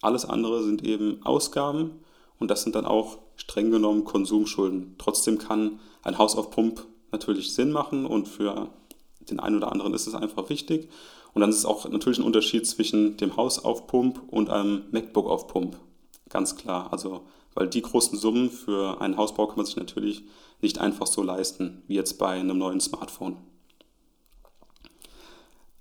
Alles 0.00 0.24
andere 0.24 0.62
sind 0.62 0.84
eben 0.84 1.24
Ausgaben 1.24 1.92
und 2.38 2.50
das 2.50 2.62
sind 2.62 2.74
dann 2.74 2.86
auch 2.86 3.18
streng 3.36 3.70
genommen 3.70 4.04
Konsumschulden. 4.04 4.94
Trotzdem 4.98 5.38
kann 5.38 5.80
ein 6.02 6.18
Haus 6.18 6.36
auf 6.36 6.50
Pump 6.50 6.86
natürlich 7.12 7.54
Sinn 7.54 7.72
machen 7.72 8.06
und 8.06 8.28
für 8.28 8.70
den 9.28 9.40
einen 9.40 9.56
oder 9.56 9.72
anderen 9.72 9.94
ist 9.94 10.06
es 10.06 10.14
einfach 10.14 10.48
wichtig. 10.50 10.88
Und 11.34 11.40
dann 11.40 11.50
ist 11.50 11.58
es 11.58 11.66
auch 11.66 11.88
natürlich 11.88 12.18
ein 12.18 12.24
Unterschied 12.24 12.66
zwischen 12.66 13.16
dem 13.16 13.36
Haus 13.36 13.62
auf 13.62 13.86
Pump 13.86 14.22
und 14.28 14.48
einem 14.50 14.84
MacBook 14.90 15.28
auf 15.28 15.48
Pump. 15.48 15.76
Ganz 16.28 16.56
klar. 16.56 16.92
Also, 16.92 17.26
weil 17.54 17.68
die 17.68 17.82
großen 17.82 18.18
Summen 18.18 18.50
für 18.50 19.00
einen 19.00 19.16
Hausbau 19.16 19.46
kann 19.46 19.56
man 19.56 19.66
sich 19.66 19.76
natürlich 19.76 20.24
nicht 20.60 20.78
einfach 20.78 21.06
so 21.06 21.22
leisten, 21.22 21.82
wie 21.86 21.94
jetzt 21.94 22.18
bei 22.18 22.30
einem 22.30 22.58
neuen 22.58 22.80
Smartphone. 22.80 23.36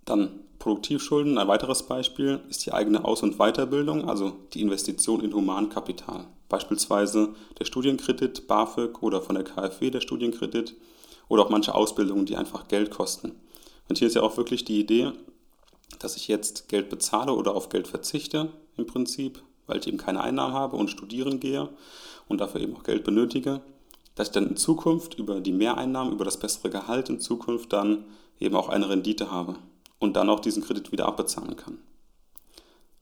Dann 0.05 0.45
Produktivschulden. 0.65 1.37
Ein 1.37 1.47
weiteres 1.47 1.83
Beispiel 1.83 2.41
ist 2.49 2.65
die 2.65 2.73
eigene 2.73 3.05
Aus- 3.05 3.21
und 3.21 3.37
Weiterbildung, 3.37 4.09
also 4.09 4.33
die 4.53 4.61
Investition 4.61 5.21
in 5.21 5.31
Humankapital. 5.31 6.25
Beispielsweise 6.49 7.35
der 7.59 7.65
Studienkredit 7.65 8.47
BAföG 8.47 9.03
oder 9.03 9.21
von 9.21 9.35
der 9.35 9.43
KfW 9.43 9.91
der 9.91 10.01
Studienkredit 10.01 10.75
oder 11.27 11.43
auch 11.43 11.51
manche 11.51 11.75
Ausbildungen, 11.75 12.25
die 12.25 12.35
einfach 12.35 12.67
Geld 12.67 12.89
kosten. 12.89 13.33
Und 13.89 13.99
hier 13.99 14.07
ist 14.07 14.15
ja 14.15 14.23
auch 14.23 14.37
wirklich 14.37 14.65
die 14.65 14.79
Idee, 14.79 15.11
dass 15.99 16.15
ich 16.15 16.27
jetzt 16.27 16.67
Geld 16.67 16.89
bezahle 16.89 17.33
oder 17.33 17.53
auf 17.53 17.69
Geld 17.69 17.87
verzichte 17.87 18.51
im 18.75 18.87
Prinzip, 18.87 19.43
weil 19.67 19.79
ich 19.79 19.87
eben 19.87 19.97
keine 19.97 20.21
Einnahmen 20.21 20.53
habe 20.53 20.75
und 20.75 20.89
studieren 20.89 21.39
gehe 21.39 21.69
und 22.27 22.41
dafür 22.41 22.61
eben 22.61 22.75
auch 22.75 22.83
Geld 22.83 23.03
benötige 23.03 23.61
dass 24.15 24.29
ich 24.29 24.33
dann 24.33 24.47
in 24.47 24.57
Zukunft 24.57 25.19
über 25.19 25.41
die 25.41 25.51
Mehreinnahmen, 25.51 26.13
über 26.13 26.25
das 26.25 26.39
bessere 26.39 26.69
Gehalt 26.69 27.09
in 27.09 27.19
Zukunft 27.19 27.71
dann 27.73 28.05
eben 28.39 28.55
auch 28.55 28.69
eine 28.69 28.89
Rendite 28.89 29.29
habe 29.29 29.57
und 29.99 30.15
dann 30.15 30.29
auch 30.29 30.39
diesen 30.39 30.63
Kredit 30.63 30.91
wieder 30.91 31.05
abbezahlen 31.05 31.57
kann. 31.57 31.77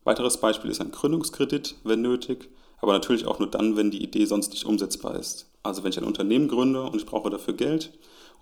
Weiteres 0.03 0.37
Beispiel 0.37 0.69
ist 0.69 0.81
ein 0.81 0.91
Gründungskredit, 0.91 1.75
wenn 1.83 2.01
nötig, 2.01 2.49
aber 2.81 2.93
natürlich 2.93 3.25
auch 3.25 3.39
nur 3.39 3.49
dann, 3.49 3.77
wenn 3.77 3.91
die 3.91 4.03
Idee 4.03 4.25
sonst 4.25 4.51
nicht 4.51 4.65
umsetzbar 4.65 5.15
ist. 5.15 5.49
Also 5.61 5.83
wenn 5.83 5.91
ich 5.91 5.97
ein 5.97 6.03
Unternehmen 6.03 6.49
gründe 6.49 6.83
und 6.83 6.97
ich 6.97 7.05
brauche 7.05 7.29
dafür 7.29 7.53
Geld 7.53 7.93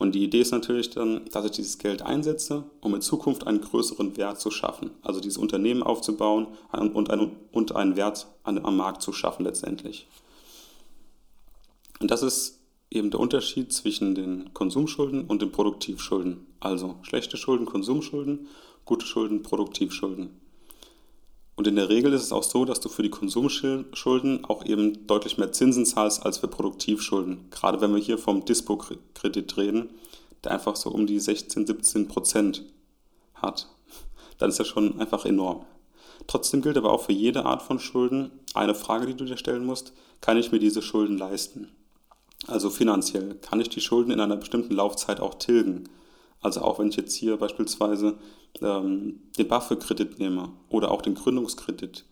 und 0.02 0.16
die 0.16 0.24
Idee 0.24 0.42
ist 0.42 0.50
natürlich 0.50 0.90
dann, 0.90 1.26
dass 1.32 1.46
ich 1.46 1.52
dieses 1.52 1.78
Geld 1.78 2.02
einsetze, 2.02 2.64
um 2.80 2.96
in 2.96 3.02
Zukunft 3.02 3.46
einen 3.46 3.62
größeren 3.62 4.18
Wert 4.18 4.42
zu 4.42 4.50
schaffen. 4.50 4.90
Also 5.04 5.20
dieses 5.20 5.38
Unternehmen 5.38 5.84
aufzubauen 5.84 6.48
und 6.72 7.12
einen, 7.12 7.34
und 7.52 7.76
einen 7.76 7.96
Wert 7.96 8.26
am 8.42 8.78
Markt 8.78 9.04
zu 9.04 9.14
schaffen 9.14 9.46
letztendlich. 9.46 10.08
Und 12.00 12.10
das 12.10 12.24
ist 12.24 12.62
eben 12.90 13.12
der 13.12 13.20
Unterschied 13.20 13.72
zwischen 13.74 14.16
den 14.16 14.52
Konsumschulden 14.56 15.26
und 15.26 15.44
den 15.44 15.52
Produktivschulden. 15.52 16.48
Also 16.60 16.96
schlechte 17.04 17.38
Schulden, 17.38 17.68
Konsumschulden, 17.68 18.48
gute 18.86 19.06
Schulden, 19.06 19.44
Produktivschulden. 19.44 20.41
Und 21.56 21.68
in 21.68 21.76
der 21.76 21.90
Regel 21.90 22.14
ist 22.14 22.24
es 22.24 22.32
auch 22.32 22.44
so, 22.44 22.66
dass 22.66 22.80
du 22.80 22.90
für 22.90 23.04
die 23.04 23.10
Konsumschulden 23.10 24.46
auch 24.46 24.66
eben 24.66 25.06
deutlich 25.06 25.38
mehr 25.38 25.52
Zinsen 25.52 25.86
zahlst 25.86 26.26
als 26.26 26.40
für 26.40 26.48
Produktivschulden. 26.48 27.50
Gerade 27.52 27.82
wenn 27.82 27.94
wir 27.94 28.02
hier 28.02 28.18
vom 28.18 28.46
Dispo-Kredit 28.46 29.58
reden, 29.58 29.90
der 30.44 30.52
einfach 30.52 30.76
so 30.76 30.90
um 30.90 31.06
die 31.06 31.20
16, 31.20 31.68
17 31.68 32.08
Prozent 32.08 32.64
hat, 33.36 33.68
dann 34.38 34.50
ist 34.50 34.60
das 34.60 34.68
schon 34.68 35.00
einfach 35.00 35.26
enorm. 35.26 35.66
Trotzdem 36.28 36.62
gilt 36.62 36.78
aber 36.78 36.92
auch 36.92 37.04
für 37.04 37.14
jede 37.14 37.46
Art 37.46 37.62
von 37.62 37.80
Schulden 37.80 38.32
eine 38.54 38.76
Frage, 38.76 39.08
die 39.08 39.16
du 39.16 39.26
dir 39.26 39.38
stellen 39.38 39.66
musst, 39.66 39.94
kann 40.22 40.38
ich 40.38 40.52
mir 40.52 40.60
diese 40.60 40.82
Schulden 40.82 41.18
leisten? 41.18 41.70
Also 42.48 42.70
finanziell 42.70 43.36
kann 43.36 43.60
ich 43.60 43.70
die 43.70 43.82
Schulden 43.82 44.12
in 44.12 44.20
einer 44.20 44.38
bestimmten 44.38 44.74
Laufzeit 44.74 45.20
auch 45.20 45.36
tilgen. 45.36 45.90
Also 46.42 46.62
auch 46.62 46.80
wenn 46.80 46.90
ich 46.90 46.96
jetzt 46.96 47.16
hier 47.16 47.38
beispielsweise 47.38 48.18
ähm, 48.62 49.20
den 49.38 49.48
BAföG-Kredit 49.48 50.20
nehme 50.20 50.50
oder 50.70 50.92
auch 50.92 51.02
den 51.02 51.16
Gründungskredit 51.16 52.06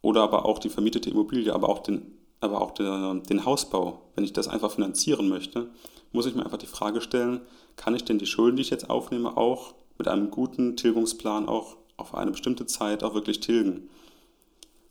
oder 0.00 0.22
aber 0.22 0.46
auch 0.46 0.58
die 0.58 0.68
vermietete 0.68 1.10
Immobilie, 1.10 1.52
aber 1.52 1.68
auch 1.68 1.80
den, 1.80 2.18
aber 2.40 2.60
auch 2.60 2.72
den, 2.72 3.22
den 3.24 3.44
Hausbau, 3.44 4.02
wenn 4.14 4.24
ich 4.24 4.32
das 4.32 4.48
einfach 4.48 4.72
finanzieren 4.72 5.28
möchte, 5.28 5.70
muss 6.12 6.26
ich 6.26 6.34
mir 6.34 6.44
einfach 6.44 6.58
die 6.58 6.66
Frage 6.66 7.00
stellen, 7.00 7.40
kann 7.76 7.94
ich 7.94 8.04
denn 8.04 8.18
die 8.18 8.26
Schulden, 8.26 8.56
die 8.56 8.62
ich 8.62 8.70
jetzt 8.70 8.90
aufnehme, 8.90 9.36
auch 9.36 9.74
mit 9.98 10.08
einem 10.08 10.30
guten 10.30 10.76
Tilgungsplan 10.76 11.48
auch 11.48 11.76
auf 11.96 12.14
eine 12.14 12.32
bestimmte 12.32 12.66
Zeit 12.66 13.02
auch 13.04 13.14
wirklich 13.14 13.40
tilgen? 13.40 13.88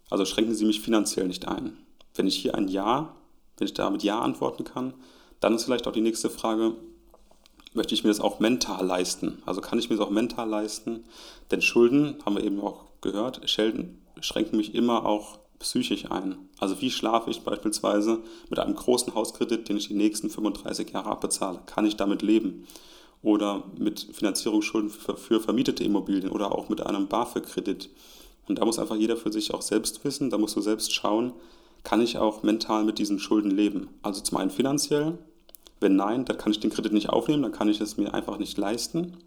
Also 0.10 0.26
schränken 0.26 0.56
sie 0.56 0.66
mich 0.66 0.82
finanziell 0.82 1.28
nicht 1.28 1.48
ein. 1.48 1.78
Wenn 2.16 2.28
ich 2.28 2.36
hier 2.36 2.56
ein 2.56 2.68
Ja, 2.68 3.16
wenn 3.58 3.66
ich 3.66 3.74
da 3.74 3.90
mit 3.90 4.04
Ja 4.04 4.20
antworten 4.20 4.64
kann, 4.64 4.94
dann 5.40 5.54
ist 5.54 5.66
vielleicht 5.66 5.88
auch 5.88 5.94
die 5.94 6.02
nächste 6.02 6.30
Frage, 6.30 6.76
möchte 7.74 7.94
ich 7.94 8.04
mir 8.04 8.10
das 8.10 8.20
auch 8.20 8.40
mental 8.40 8.86
leisten? 8.86 9.42
Also 9.46 9.62
kann 9.62 9.80
ich 9.80 9.90
mir 9.90 9.98
das 9.98 10.06
auch 10.06 10.12
mental 10.12 10.50
leisten? 10.50 11.04
Denn 11.52 11.62
Schulden, 11.62 12.18
haben 12.26 12.36
wir 12.36 12.44
eben 12.44 12.60
auch 12.60 12.86
gehört, 13.02 13.42
schränken 13.50 14.58
mich 14.58 14.76
immer 14.76 15.06
auch 15.06 15.40
psychisch 15.60 16.10
ein. 16.10 16.38
Also 16.60 16.82
wie 16.82 16.92
schlafe 16.92 17.30
ich 17.30 17.42
beispielsweise 17.42 18.20
mit 18.50 18.60
einem 18.60 18.76
großen 18.76 19.14
Hauskredit, 19.16 19.70
den 19.70 19.78
ich 19.78 19.88
die 19.88 19.94
nächsten 19.94 20.30
35 20.30 20.92
Jahre 20.92 21.10
abbezahle? 21.10 21.62
Kann 21.66 21.86
ich 21.86 21.96
damit 21.96 22.22
leben? 22.22 22.68
Oder 23.22 23.64
mit 23.78 24.08
Finanzierungsschulden 24.12 24.90
für, 24.90 25.16
für 25.16 25.40
vermietete 25.40 25.84
Immobilien 25.84 26.32
oder 26.32 26.52
auch 26.52 26.70
mit 26.70 26.82
einem 26.82 27.08
BAföG-Kredit. 27.08 27.90
Und 28.48 28.58
da 28.58 28.66
muss 28.66 28.80
einfach 28.80 28.96
jeder 28.96 29.16
für 29.16 29.32
sich 29.32 29.54
auch 29.54 29.62
selbst 29.62 30.04
wissen, 30.04 30.32
da 30.32 30.40
musst 30.40 30.56
du 30.56 30.62
selbst 30.62 30.94
schauen, 30.94 31.34
kann 31.84 32.02
ich 32.02 32.18
auch 32.18 32.44
mental 32.44 32.84
mit 32.84 33.00
diesen 33.00 33.20
Schulden 33.20 33.52
leben? 33.52 33.90
Also 34.02 34.22
zum 34.22 34.38
einen 34.38 34.50
finanziell, 34.50 35.18
wenn 35.82 35.96
nein, 35.96 36.24
dann 36.26 36.38
kann 36.38 36.52
ich 36.52 36.60
den 36.60 36.70
Kredit 36.70 36.94
nicht 36.94 37.10
aufnehmen, 37.10 37.44
dann 37.44 37.52
kann 37.52 37.68
ich 37.68 37.82
es 37.82 37.98
mir 37.98 38.14
einfach 38.14 38.38
nicht 38.38 38.58
leisten. 38.58 39.18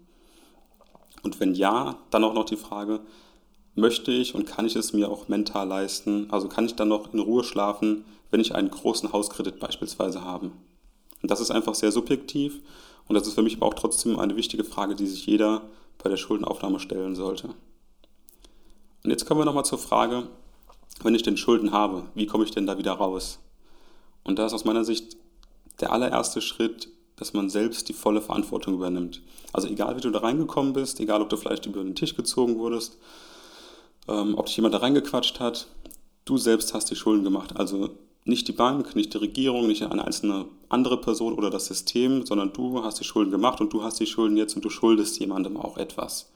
Und 1.21 1.39
wenn 1.39 1.53
ja, 1.53 1.97
dann 2.09 2.23
auch 2.23 2.33
noch 2.33 2.45
die 2.45 2.57
Frage, 2.57 3.01
möchte 3.75 4.11
ich 4.11 4.35
und 4.35 4.45
kann 4.45 4.65
ich 4.65 4.75
es 4.75 4.93
mir 4.93 5.11
auch 5.11 5.27
mental 5.27 5.67
leisten? 5.67 6.27
Also 6.31 6.47
kann 6.47 6.65
ich 6.65 6.75
dann 6.75 6.87
noch 6.87 7.13
in 7.13 7.19
Ruhe 7.19 7.43
schlafen, 7.43 8.05
wenn 8.31 8.39
ich 8.39 8.55
einen 8.55 8.71
großen 8.71 9.11
Hauskredit 9.11 9.59
beispielsweise 9.59 10.23
habe? 10.23 10.51
Und 11.21 11.31
das 11.31 11.41
ist 11.41 11.51
einfach 11.51 11.75
sehr 11.75 11.91
subjektiv 11.91 12.61
und 13.07 13.15
das 13.15 13.27
ist 13.27 13.33
für 13.33 13.43
mich 13.43 13.57
aber 13.57 13.67
auch 13.67 13.73
trotzdem 13.73 14.17
eine 14.17 14.35
wichtige 14.35 14.63
Frage, 14.63 14.95
die 14.95 15.07
sich 15.07 15.25
jeder 15.25 15.63
bei 16.01 16.09
der 16.09 16.17
Schuldenaufnahme 16.17 16.79
stellen 16.79 17.15
sollte. 17.15 17.49
Und 19.03 19.11
jetzt 19.11 19.25
kommen 19.25 19.41
wir 19.41 19.45
nochmal 19.45 19.65
zur 19.65 19.77
Frage, 19.77 20.27
wenn 21.03 21.15
ich 21.15 21.23
denn 21.23 21.37
Schulden 21.37 21.71
habe, 21.71 22.03
wie 22.15 22.25
komme 22.25 22.45
ich 22.45 22.51
denn 22.51 22.65
da 22.65 22.77
wieder 22.77 22.93
raus? 22.93 23.39
Und 24.23 24.39
da 24.39 24.45
ist 24.45 24.53
aus 24.53 24.65
meiner 24.65 24.83
Sicht 24.83 25.17
der 25.79 25.91
allererste 25.91 26.41
Schritt, 26.41 26.89
dass 27.15 27.33
man 27.33 27.49
selbst 27.49 27.87
die 27.89 27.93
volle 27.93 28.21
Verantwortung 28.21 28.73
übernimmt. 28.75 29.21
Also 29.53 29.67
egal, 29.67 29.95
wie 29.95 30.01
du 30.01 30.11
da 30.11 30.19
reingekommen 30.19 30.73
bist, 30.73 30.99
egal, 30.99 31.21
ob 31.21 31.29
du 31.29 31.37
vielleicht 31.37 31.65
über 31.65 31.83
den 31.83 31.95
Tisch 31.95 32.15
gezogen 32.15 32.57
wurdest, 32.57 32.97
ähm, 34.07 34.37
ob 34.37 34.47
dich 34.47 34.57
jemand 34.57 34.73
da 34.73 34.79
reingequatscht 34.79 35.39
hat, 35.39 35.67
du 36.25 36.37
selbst 36.37 36.73
hast 36.73 36.91
die 36.91 36.95
Schulden 36.95 37.23
gemacht. 37.23 37.55
Also 37.55 37.89
nicht 38.25 38.47
die 38.47 38.53
Bank, 38.53 38.95
nicht 38.95 39.13
die 39.13 39.19
Regierung, 39.19 39.67
nicht 39.67 39.83
eine 39.83 40.03
einzelne 40.03 40.45
andere 40.67 40.99
Person 40.99 41.33
oder 41.33 41.49
das 41.49 41.67
System, 41.67 42.25
sondern 42.25 42.51
du 42.51 42.83
hast 42.83 42.99
die 42.99 43.03
Schulden 43.03 43.31
gemacht 43.31 43.61
und 43.61 43.71
du 43.71 43.83
hast 43.83 43.99
die 43.99 44.07
Schulden 44.07 44.35
jetzt 44.35 44.55
und 44.55 44.65
du 44.65 44.69
schuldest 44.69 45.19
jemandem 45.19 45.57
auch 45.57 45.77
etwas. 45.77 46.31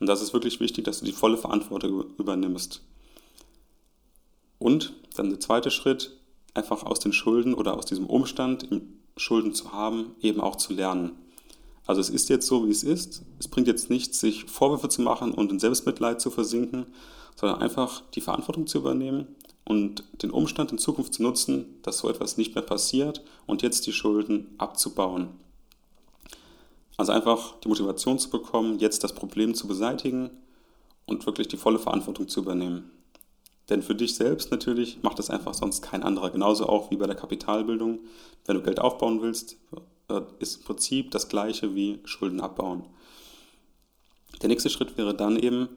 Und 0.00 0.08
das 0.08 0.20
ist 0.20 0.32
wirklich 0.32 0.58
wichtig, 0.58 0.84
dass 0.84 0.98
du 0.98 1.04
die 1.04 1.12
volle 1.12 1.36
Verantwortung 1.36 2.04
übernimmst. 2.18 2.82
Und 4.58 4.94
dann 5.14 5.30
der 5.30 5.40
zweite 5.40 5.70
Schritt, 5.70 6.16
einfach 6.54 6.84
aus 6.84 7.00
den 7.00 7.12
Schulden 7.12 7.54
oder 7.54 7.76
aus 7.76 7.86
diesem 7.86 8.06
Umstand, 8.06 8.68
Schulden 9.16 9.54
zu 9.54 9.72
haben, 9.72 10.14
eben 10.20 10.40
auch 10.40 10.56
zu 10.56 10.72
lernen. 10.72 11.12
Also 11.86 12.00
es 12.00 12.10
ist 12.10 12.28
jetzt 12.28 12.46
so, 12.46 12.66
wie 12.66 12.70
es 12.70 12.84
ist. 12.84 13.22
Es 13.38 13.48
bringt 13.48 13.66
jetzt 13.66 13.90
nichts, 13.90 14.20
sich 14.20 14.44
Vorwürfe 14.44 14.88
zu 14.88 15.02
machen 15.02 15.32
und 15.32 15.50
in 15.50 15.58
Selbstmitleid 15.58 16.20
zu 16.20 16.30
versinken, 16.30 16.86
sondern 17.34 17.60
einfach 17.60 18.02
die 18.14 18.20
Verantwortung 18.20 18.66
zu 18.66 18.78
übernehmen 18.78 19.26
und 19.64 20.04
den 20.22 20.30
Umstand 20.30 20.72
in 20.72 20.78
Zukunft 20.78 21.14
zu 21.14 21.22
nutzen, 21.22 21.80
dass 21.82 21.98
so 21.98 22.08
etwas 22.08 22.36
nicht 22.36 22.54
mehr 22.54 22.62
passiert 22.62 23.22
und 23.46 23.62
jetzt 23.62 23.86
die 23.86 23.92
Schulden 23.92 24.54
abzubauen. 24.58 25.28
Also 26.96 27.12
einfach 27.12 27.58
die 27.60 27.68
Motivation 27.68 28.18
zu 28.18 28.30
bekommen, 28.30 28.78
jetzt 28.78 29.02
das 29.02 29.14
Problem 29.14 29.54
zu 29.54 29.66
beseitigen 29.66 30.30
und 31.06 31.26
wirklich 31.26 31.48
die 31.48 31.56
volle 31.56 31.78
Verantwortung 31.78 32.28
zu 32.28 32.40
übernehmen. 32.40 32.90
Denn 33.72 33.80
für 33.80 33.94
dich 33.94 34.16
selbst 34.16 34.50
natürlich 34.50 35.02
macht 35.02 35.18
das 35.18 35.30
einfach 35.30 35.54
sonst 35.54 35.80
kein 35.80 36.02
anderer. 36.02 36.28
Genauso 36.28 36.68
auch 36.68 36.90
wie 36.90 36.96
bei 36.96 37.06
der 37.06 37.16
Kapitalbildung. 37.16 38.00
Wenn 38.44 38.56
du 38.56 38.62
Geld 38.62 38.78
aufbauen 38.78 39.22
willst, 39.22 39.56
äh, 40.10 40.20
ist 40.40 40.56
im 40.56 40.64
Prinzip 40.64 41.10
das 41.10 41.30
gleiche 41.30 41.74
wie 41.74 42.00
Schulden 42.04 42.42
abbauen. 42.42 42.84
Der 44.42 44.50
nächste 44.50 44.68
Schritt 44.68 44.98
wäre 44.98 45.14
dann 45.14 45.38
eben, 45.38 45.70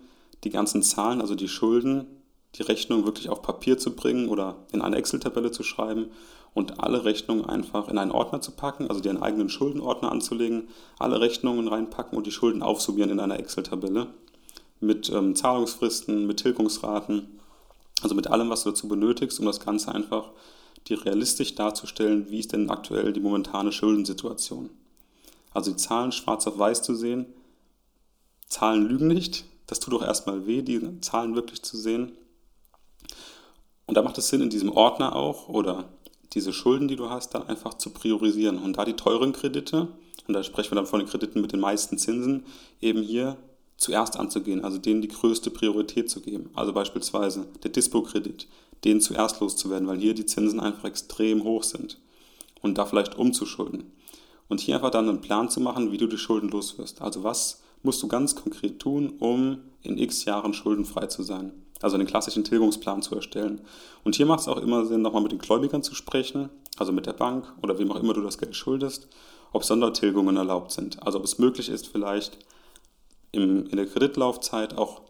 die 0.44 0.50
ganzen 0.50 0.84
Zahlen, 0.84 1.22
also 1.22 1.36
die 1.36 1.48
Schulden, 1.48 2.06
die 2.56 2.64
Rechnung 2.64 3.06
wirklich 3.06 3.30
auf 3.30 3.42
Papier 3.42 3.78
zu 3.78 3.96
bringen 3.96 4.28
oder 4.28 4.58
in 4.74 4.82
eine 4.82 4.98
Excel-Tabelle 4.98 5.52
zu 5.52 5.64
schreiben 5.64 6.08
und 6.54 6.82
alle 6.82 7.06
Rechnungen 7.06 7.46
einfach 7.46 7.88
in 7.88 7.98
einen 7.98 8.12
Ordner 8.12 8.42
zu 8.42 8.52
packen, 8.52 8.90
also 8.90 9.00
dir 9.00 9.12
einen 9.12 9.24
eigenen 9.24 9.48
Schuldenordner 9.48 10.12
anzulegen, 10.12 10.68
alle 11.00 11.22
Rechnungen 11.22 11.70
reinpacken 11.70 12.18
und 12.18 12.28
die 12.28 12.34
Schulden 12.34 12.62
aufsummieren 12.62 13.12
in 13.12 13.22
einer 13.22 13.40
Excel-Tabelle 13.40 14.08
mit 14.82 15.10
ähm, 15.10 15.34
Zahlungsfristen, 15.34 16.28
mit 16.28 16.42
Tilgungsraten 16.42 17.40
also 18.02 18.16
mit 18.16 18.28
allem, 18.28 18.50
was 18.50 18.64
du 18.64 18.70
dazu 18.70 18.88
benötigst, 18.88 19.40
um 19.40 19.46
das 19.46 19.60
Ganze 19.60 19.94
einfach 19.94 20.32
dir 20.88 21.04
realistisch 21.04 21.56
darzustellen, 21.56 22.30
wie 22.30 22.40
ist 22.40 22.54
denn 22.54 22.70
aktuell 22.70 23.14
die 23.14 23.20
momentane 23.20 23.72
Schuldensituation. 23.72 24.70
Also 25.54 25.72
die 25.72 25.78
Zahlen 25.78 26.12
schwarz 26.12 26.46
auf 26.48 26.60
weiß 26.60 26.84
zu 26.84 26.96
sehen. 26.96 27.26
Zahlen 28.48 28.86
lügen 28.86 29.08
nicht. 29.08 29.46
Das 29.68 29.80
tut 29.80 29.94
doch 29.94 30.04
erstmal 30.04 30.46
weh, 30.46 30.62
die 30.62 31.02
Zahlen 31.02 31.36
wirklich 31.36 31.64
zu 31.64 31.78
sehen. 31.78 32.12
Und 33.88 33.96
da 33.96 34.02
macht 34.02 34.18
es 34.18 34.28
Sinn, 34.28 34.42
in 34.42 34.50
diesem 34.50 34.72
Ordner 34.72 35.16
auch 35.16 35.48
oder 35.48 35.86
diese 36.34 36.54
Schulden, 36.54 36.88
die 36.88 36.96
du 36.96 37.10
hast, 37.10 37.34
dann 37.34 37.48
einfach 37.48 37.76
zu 37.76 37.92
priorisieren. 37.92 38.60
Und 38.60 38.78
da 38.78 38.86
die 38.86 38.94
teuren 38.94 39.32
Kredite, 39.32 39.88
und 40.28 40.34
da 40.34 40.44
sprechen 40.44 40.72
wir 40.72 40.76
dann 40.76 40.88
von 40.88 41.00
den 41.00 41.08
Krediten 41.08 41.42
mit 41.42 41.52
den 41.52 41.60
meisten 41.60 41.98
Zinsen, 41.98 42.46
eben 42.82 43.02
hier 43.02 43.38
zuerst 43.78 44.18
anzugehen, 44.18 44.64
also 44.64 44.78
denen 44.78 45.02
die 45.02 45.08
größte 45.08 45.52
Priorität 45.52 46.10
zu 46.10 46.22
geben. 46.22 46.50
Also 46.54 46.74
beispielsweise 46.74 47.48
der 47.64 47.72
Dispo-Kredit, 47.72 48.48
den 48.84 49.02
zuerst 49.02 49.40
loszuwerden, 49.40 49.88
weil 49.88 49.98
hier 49.98 50.14
die 50.14 50.26
Zinsen 50.26 50.60
einfach 50.60 50.86
extrem 50.86 51.44
hoch 51.44 51.64
sind 51.64 52.00
und 52.62 52.78
da 52.78 52.86
vielleicht 52.86 53.16
umzuschulden. 53.16 53.92
Und 54.48 54.62
hier 54.62 54.76
einfach 54.76 54.92
dann 54.92 55.10
einen 55.10 55.22
Plan 55.22 55.50
zu 55.50 55.60
machen, 55.60 55.92
wie 55.92 55.98
du 55.98 56.08
die 56.08 56.18
Schulden 56.18 56.50
loswirst. 56.50 57.02
Also 57.02 57.24
was 57.24 57.62
musst 57.84 58.02
du 58.02 58.08
ganz 58.08 58.36
konkret 58.36 58.80
tun, 58.80 59.14
um 59.20 59.60
in 59.82 59.98
x 59.98 60.26
Jahren 60.26 60.54
schuldenfrei 60.54 61.08
zu 61.08 61.24
sein. 61.24 61.52
Also 61.82 61.96
einen 61.96 62.08
klassischen 62.08 62.44
Tilgungsplan 62.44 63.02
zu 63.02 63.16
erstellen. 63.16 63.62
Und 64.04 64.16
hier 64.16 64.26
macht 64.26 64.42
es 64.42 64.48
auch 64.48 64.58
immer 64.58 64.86
Sinn, 64.86 65.02
nochmal 65.02 65.22
mit 65.22 65.32
den 65.32 65.40
Gläubigern 65.40 65.84
zu 65.84 65.94
sprechen, 65.94 66.50
also 66.78 66.92
mit 66.92 67.06
der 67.06 67.14
Bank 67.14 67.52
oder 67.62 67.78
wem 67.78 67.92
auch 67.92 67.98
immer 67.98 68.14
du 68.14 68.22
das 68.22 68.38
Geld 68.38 68.56
schuldest, 68.56 69.08
ob 69.52 69.64
Sondertilgungen 69.64 70.38
erlaubt 70.38 70.72
sind. 70.72 71.04
Also 71.04 71.20
ob 71.20 71.26
es 71.26 71.38
möglich 71.38 71.70
ist, 71.70 71.88
vielleicht 71.88 72.38
im, 73.36 73.68
in 73.68 73.78
der 73.78 73.86
Kreditlaufzeit 73.86 74.78
auch 74.78 75.02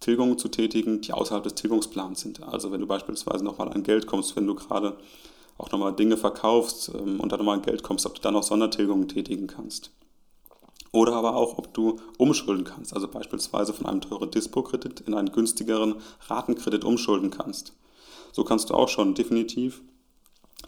Tilgungen 0.00 0.38
zu 0.38 0.48
tätigen, 0.48 1.00
die 1.00 1.12
außerhalb 1.12 1.42
des 1.42 1.54
Tilgungsplans 1.54 2.20
sind. 2.20 2.42
Also 2.42 2.70
wenn 2.70 2.80
du 2.80 2.86
beispielsweise 2.86 3.44
nochmal 3.44 3.72
an 3.72 3.82
Geld 3.82 4.06
kommst, 4.06 4.36
wenn 4.36 4.46
du 4.46 4.54
gerade 4.54 4.96
auch 5.56 5.72
nochmal 5.72 5.94
Dinge 5.94 6.16
verkaufst 6.16 6.92
ähm, 6.94 7.18
und 7.20 7.32
dann 7.32 7.40
nochmal 7.40 7.56
an 7.56 7.62
Geld 7.62 7.82
kommst, 7.82 8.06
ob 8.06 8.14
du 8.14 8.20
dann 8.20 8.34
noch 8.34 8.44
Sondertilgungen 8.44 9.08
tätigen 9.08 9.48
kannst. 9.48 9.90
Oder 10.92 11.14
aber 11.14 11.36
auch, 11.36 11.58
ob 11.58 11.74
du 11.74 11.96
umschulden 12.16 12.64
kannst, 12.64 12.94
also 12.94 13.08
beispielsweise 13.08 13.74
von 13.74 13.86
einem 13.86 14.00
teuren 14.00 14.30
Dispo-Kredit 14.30 15.00
in 15.00 15.14
einen 15.14 15.32
günstigeren 15.32 15.96
Ratenkredit 16.28 16.84
umschulden 16.84 17.30
kannst. 17.30 17.74
So 18.32 18.44
kannst 18.44 18.70
du 18.70 18.74
auch 18.74 18.88
schon 18.88 19.14
definitiv 19.14 19.82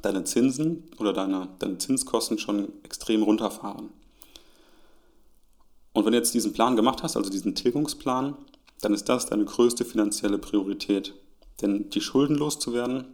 deine 0.03 0.25
Zinsen 0.25 0.91
oder 0.99 1.13
deine, 1.13 1.49
deine 1.59 1.79
Zinskosten 1.79 2.39
schon 2.39 2.73
extrem 2.83 3.23
runterfahren. 3.23 3.91
Und 5.93 6.05
wenn 6.05 6.13
du 6.13 6.19
jetzt 6.19 6.35
diesen 6.35 6.53
Plan 6.53 6.77
gemacht 6.77 7.03
hast, 7.03 7.17
also 7.17 7.31
diesen 7.31 7.55
Tilgungsplan, 7.55 8.37
dann 8.81 8.95
ist 8.95 9.09
das 9.09 9.27
deine 9.27 9.45
größte 9.45 9.85
finanzielle 9.85 10.39
Priorität. 10.39 11.15
Denn 11.61 11.91
die 11.91 12.01
Schulden 12.01 12.37
loszuwerden 12.37 13.07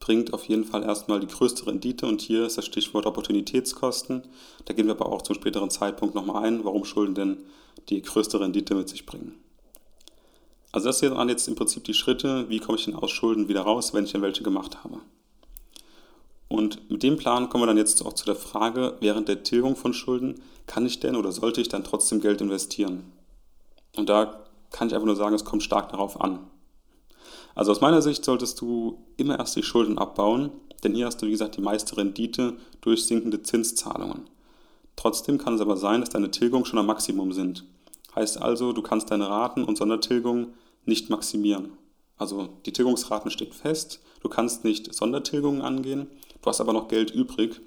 bringt 0.00 0.32
auf 0.32 0.44
jeden 0.44 0.64
Fall 0.64 0.84
erstmal 0.84 1.20
die 1.20 1.26
größte 1.26 1.66
Rendite 1.66 2.06
und 2.06 2.20
hier 2.20 2.46
ist 2.46 2.56
das 2.56 2.66
Stichwort 2.66 3.06
Opportunitätskosten. 3.06 4.22
Da 4.64 4.74
gehen 4.74 4.86
wir 4.86 4.94
aber 4.94 5.06
auch 5.06 5.22
zum 5.22 5.34
späteren 5.34 5.70
Zeitpunkt 5.70 6.14
nochmal 6.14 6.44
ein, 6.44 6.64
warum 6.64 6.84
Schulden 6.84 7.14
denn 7.14 7.38
die 7.88 8.00
größte 8.00 8.40
Rendite 8.40 8.74
mit 8.74 8.88
sich 8.88 9.06
bringen. 9.06 9.34
Also 10.72 10.88
das 10.88 11.00
hier 11.00 11.10
waren 11.10 11.28
jetzt 11.28 11.48
im 11.48 11.54
Prinzip 11.54 11.84
die 11.84 11.94
Schritte, 11.94 12.48
wie 12.48 12.58
komme 12.58 12.78
ich 12.78 12.84
denn 12.84 12.94
aus 12.94 13.10
Schulden 13.10 13.48
wieder 13.48 13.62
raus, 13.62 13.94
wenn 13.94 14.04
ich 14.04 14.12
denn 14.12 14.22
welche 14.22 14.42
gemacht 14.42 14.82
habe. 14.84 14.98
Und 16.48 16.90
mit 16.90 17.02
dem 17.02 17.16
Plan 17.16 17.48
kommen 17.48 17.62
wir 17.62 17.66
dann 17.66 17.76
jetzt 17.76 18.04
auch 18.04 18.12
zu 18.12 18.24
der 18.24 18.34
Frage, 18.34 18.96
während 19.00 19.28
der 19.28 19.42
Tilgung 19.42 19.76
von 19.76 19.92
Schulden, 19.92 20.40
kann 20.68 20.86
ich 20.86 21.00
denn 21.00 21.16
oder 21.16 21.32
sollte 21.32 21.60
ich 21.60 21.68
dann 21.68 21.82
trotzdem 21.82 22.20
Geld 22.20 22.40
investieren? 22.40 23.10
Und 23.96 24.08
da 24.08 24.44
kann 24.70 24.86
ich 24.86 24.94
einfach 24.94 25.06
nur 25.06 25.16
sagen, 25.16 25.34
es 25.34 25.44
kommt 25.44 25.64
stark 25.64 25.90
darauf 25.90 26.20
an. 26.20 26.38
Also 27.56 27.72
aus 27.72 27.80
meiner 27.80 28.02
Sicht 28.02 28.24
solltest 28.24 28.60
du 28.60 29.02
immer 29.16 29.38
erst 29.38 29.56
die 29.56 29.64
Schulden 29.64 29.98
abbauen, 29.98 30.52
denn 30.84 30.94
hier 30.94 31.06
hast 31.06 31.20
du, 31.20 31.26
wie 31.26 31.32
gesagt, 31.32 31.56
die 31.56 31.60
meiste 31.60 31.96
Rendite 31.96 32.56
durch 32.80 33.04
sinkende 33.04 33.42
Zinszahlungen. 33.42 34.30
Trotzdem 34.94 35.38
kann 35.38 35.54
es 35.54 35.60
aber 35.60 35.76
sein, 35.76 36.00
dass 36.00 36.10
deine 36.10 36.30
Tilgungen 36.30 36.64
schon 36.64 36.78
am 36.78 36.86
Maximum 36.86 37.32
sind. 37.32 37.64
Heißt 38.14 38.40
also, 38.40 38.72
du 38.72 38.82
kannst 38.82 39.10
deine 39.10 39.28
Raten 39.28 39.64
und 39.64 39.76
Sondertilgungen 39.76 40.54
nicht 40.84 41.10
maximieren. 41.10 41.72
Also 42.16 42.48
die 42.66 42.72
Tilgungsraten 42.72 43.30
stehen 43.30 43.52
fest, 43.52 44.00
du 44.22 44.28
kannst 44.28 44.64
nicht 44.64 44.92
Sondertilgungen 44.94 45.62
angehen, 45.62 46.08
du 46.42 46.48
hast 46.48 46.60
aber 46.60 46.72
noch 46.72 46.88
Geld 46.88 47.10
übrig, 47.10 47.60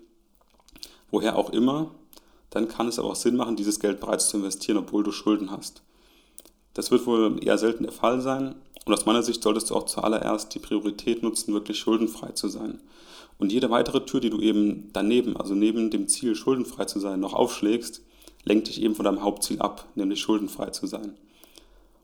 woher 1.10 1.38
auch 1.38 1.52
immer, 1.52 1.92
dann 2.52 2.68
kann 2.68 2.88
es 2.88 3.00
aber 3.00 3.10
auch 3.10 3.16
Sinn 3.16 3.36
machen, 3.36 3.56
dieses 3.56 3.80
Geld 3.80 4.00
bereits 4.00 4.30
zu 4.30 4.38
investieren, 4.38 4.78
obwohl 4.78 5.04
du 5.04 5.12
Schulden 5.12 5.50
hast. 5.50 5.82
Das 6.74 6.92
wird 6.92 7.06
wohl 7.08 7.44
eher 7.44 7.58
selten 7.58 7.84
der 7.84 7.92
Fall 7.92 8.22
sein 8.22 8.56
und 8.86 8.94
aus 8.94 9.06
meiner 9.06 9.24
Sicht 9.24 9.44
solltest 9.44 9.70
du 9.70 9.76
auch 9.76 9.86
zuallererst 9.86 10.54
die 10.54 10.60
Priorität 10.60 11.24
nutzen, 11.24 11.54
wirklich 11.54 11.80
schuldenfrei 11.80 12.32
zu 12.32 12.48
sein. 12.48 12.80
Und 13.38 13.52
jede 13.52 13.70
weitere 13.70 14.06
Tür, 14.06 14.20
die 14.20 14.30
du 14.30 14.40
eben 14.40 14.90
daneben, 14.94 15.36
also 15.36 15.56
neben 15.56 15.90
dem 15.90 16.08
Ziel, 16.08 16.36
schuldenfrei 16.36 16.86
zu 16.86 17.00
sein, 17.00 17.20
noch 17.20 17.34
aufschlägst, 17.34 18.02
lenkt 18.44 18.68
dich 18.68 18.82
eben 18.82 18.96
von 18.96 19.06
deinem 19.06 19.24
Hauptziel 19.24 19.60
ab, 19.60 19.86
nämlich 19.96 20.22
schuldenfrei 20.22 20.72
zu 20.72 20.88
sein. 20.88 21.16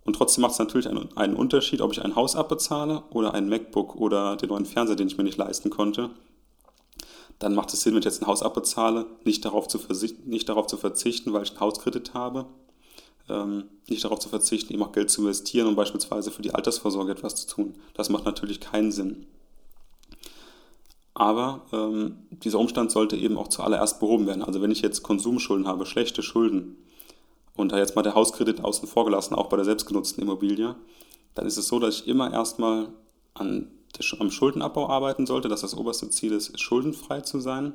Und 0.04 0.16
trotzdem 0.16 0.44
macht 0.44 0.54
es 0.54 0.60
natürlich 0.60 0.88
einen, 0.88 1.36
Unterschied, 1.36 1.82
ob 1.82 1.92
ich 1.92 2.04
ein 2.04 2.16
Haus 2.16 2.36
abbezahle 2.36 3.04
oder 3.10 3.34
ein 3.34 3.50
MacBook 3.50 3.96
oder 3.96 4.38
den 4.38 4.50
neuen 4.50 4.66
Fernseher, 4.66 4.96
den 4.96 5.08
ich 5.08 5.18
mir 5.18 5.26
nicht 5.26 5.38
leisten 5.38 5.70
konnte. 5.70 6.12
Dann 7.40 7.54
macht 7.54 7.74
es 7.74 7.82
Sinn, 7.82 7.94
wenn 7.94 8.00
ich 8.00 8.06
jetzt 8.06 8.22
ein 8.22 8.28
Haus 8.28 8.42
abbezahle, 8.42 9.06
nicht 9.24 9.46
darauf 9.46 9.68
zu, 9.68 9.80
nicht 10.26 10.50
darauf 10.50 10.68
zu 10.68 10.78
verzichten, 10.78 11.34
weil 11.34 11.44
ich 11.44 11.52
einen 11.52 11.60
Hauskredit 11.60 12.14
habe, 12.14 12.46
ähm, 13.30 13.66
nicht 13.88 14.04
darauf 14.04 14.20
zu 14.20 14.30
verzichten, 14.30 14.74
eben 14.74 14.84
auch 14.84 14.92
Geld 14.92 15.10
zu 15.10 15.22
investieren, 15.22 15.68
um 15.68 15.76
beispielsweise 15.76 16.32
für 16.32 16.42
die 16.42 16.54
Altersvorsorge 16.54 17.12
etwas 17.12 17.36
zu 17.36 17.48
tun. 17.48 17.76
Das 17.94 18.10
macht 18.10 18.26
natürlich 18.26 18.60
keinen 18.60 18.92
Sinn. 18.92 19.28
Aber 21.14 21.66
ähm, 21.74 22.18
dieser 22.32 22.60
Umstand 22.60 22.92
sollte 22.92 23.16
eben 23.16 23.38
auch 23.38 23.48
zuallererst 23.48 24.00
behoben 24.00 24.28
werden. 24.28 24.44
Also 24.44 24.62
wenn 24.62 24.72
ich 24.72 24.82
jetzt 24.82 25.04
Konsumschulden 25.04 25.68
habe, 25.68 25.86
schlechte 25.86 26.22
Schulden, 26.22 26.78
und 27.58 27.72
da 27.72 27.78
jetzt 27.78 27.96
mal 27.96 28.04
der 28.04 28.16
Hauskredit 28.16 28.64
außen 28.64 28.88
vor 28.88 29.06
gelassen, 29.06 29.36
auch 29.36 29.48
bei 29.50 29.58
der 29.58 29.66
selbstgenutzten 29.66 30.24
Immobilie, 30.24 30.76
dann 31.34 31.46
ist 31.46 31.58
es 31.58 31.68
so, 31.68 31.80
dass 31.80 32.02
ich 32.02 32.08
immer 32.08 32.32
erstmal 32.32 32.90
an 33.34 33.72
am 34.20 34.32
Schuldenabbau 34.32 34.90
arbeiten 34.90 35.26
sollte, 35.26 35.48
dass 35.48 35.62
das 35.62 35.76
oberste 35.76 36.10
Ziel 36.10 36.34
ist, 36.34 36.60
schuldenfrei 36.60 37.22
zu 37.22 37.40
sein. 37.40 37.74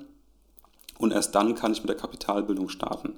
Und 0.99 1.13
erst 1.13 1.35
dann 1.35 1.55
kann 1.55 1.73
ich 1.73 1.81
mit 1.81 1.89
der 1.89 1.97
Kapitalbildung 1.97 2.69
starten. 2.69 3.15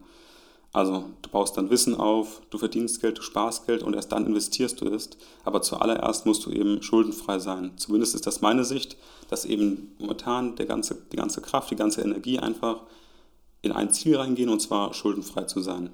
Also 0.73 1.05
du 1.23 1.31
baust 1.31 1.57
dann 1.57 1.71
Wissen 1.71 1.95
auf, 1.95 2.43
du 2.51 2.59
verdienst 2.59 3.01
Geld, 3.01 3.19
du 3.19 3.23
sparst 3.23 3.65
Geld 3.67 3.85
und 3.85 3.95
erst 3.95 4.11
dann 4.11 4.27
investierst 4.27 4.81
du 4.81 4.89
es. 4.89 5.11
Aber 5.45 5.63
zuallererst 5.63 6.27
musst 6.27 6.45
du 6.47 6.51
eben 6.51 6.83
schuldenfrei 6.83 7.39
sein. 7.39 7.73
Zumindest 7.77 8.17
ist 8.17 8.27
das 8.27 8.41
meine 8.41 8.65
Sicht, 8.65 8.97
dass 9.31 9.45
eben 9.45 9.95
momentan 10.01 10.57
der 10.57 10.67
ganze, 10.67 10.97
die 11.13 11.17
ganze 11.17 11.41
Kraft, 11.43 11.71
die 11.71 11.77
ganze 11.77 12.03
Energie 12.03 12.41
einfach 12.41 12.81
in 13.63 13.71
ein 13.71 13.93
Ziel 13.93 14.17
reingehen 14.17 14.51
und 14.51 14.61
zwar 14.61 14.93
schuldenfrei 14.95 15.45
zu 15.45 15.61
sein. 15.61 15.91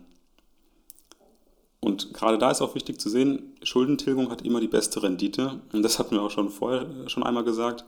Und 1.81 2.13
gerade 2.13 2.37
da 2.37 2.51
ist 2.51 2.61
auch 2.61 2.75
wichtig 2.75 3.01
zu 3.01 3.09
sehen, 3.09 3.55
Schuldentilgung 3.63 4.31
hat 4.31 4.43
immer 4.43 4.61
die 4.61 4.69
beste 4.69 5.03
Rendite. 5.03 5.61
Und 5.73 5.83
das 5.83 5.99
hatten 5.99 6.15
wir 6.15 6.23
auch 6.23 6.31
schon 6.31 6.51
vorher 6.51 6.87
schon 7.09 7.23
einmal 7.23 7.45
gesagt. 7.45 7.85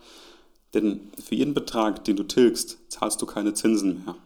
Denn 0.74 1.10
für 1.22 1.34
jeden 1.34 1.52
Betrag, 1.52 2.04
den 2.04 2.16
du 2.16 2.22
tilgst, 2.22 2.78
zahlst 2.88 3.20
du 3.20 3.26
keine 3.26 3.52
Zinsen 3.52 4.04
mehr. 4.04 4.16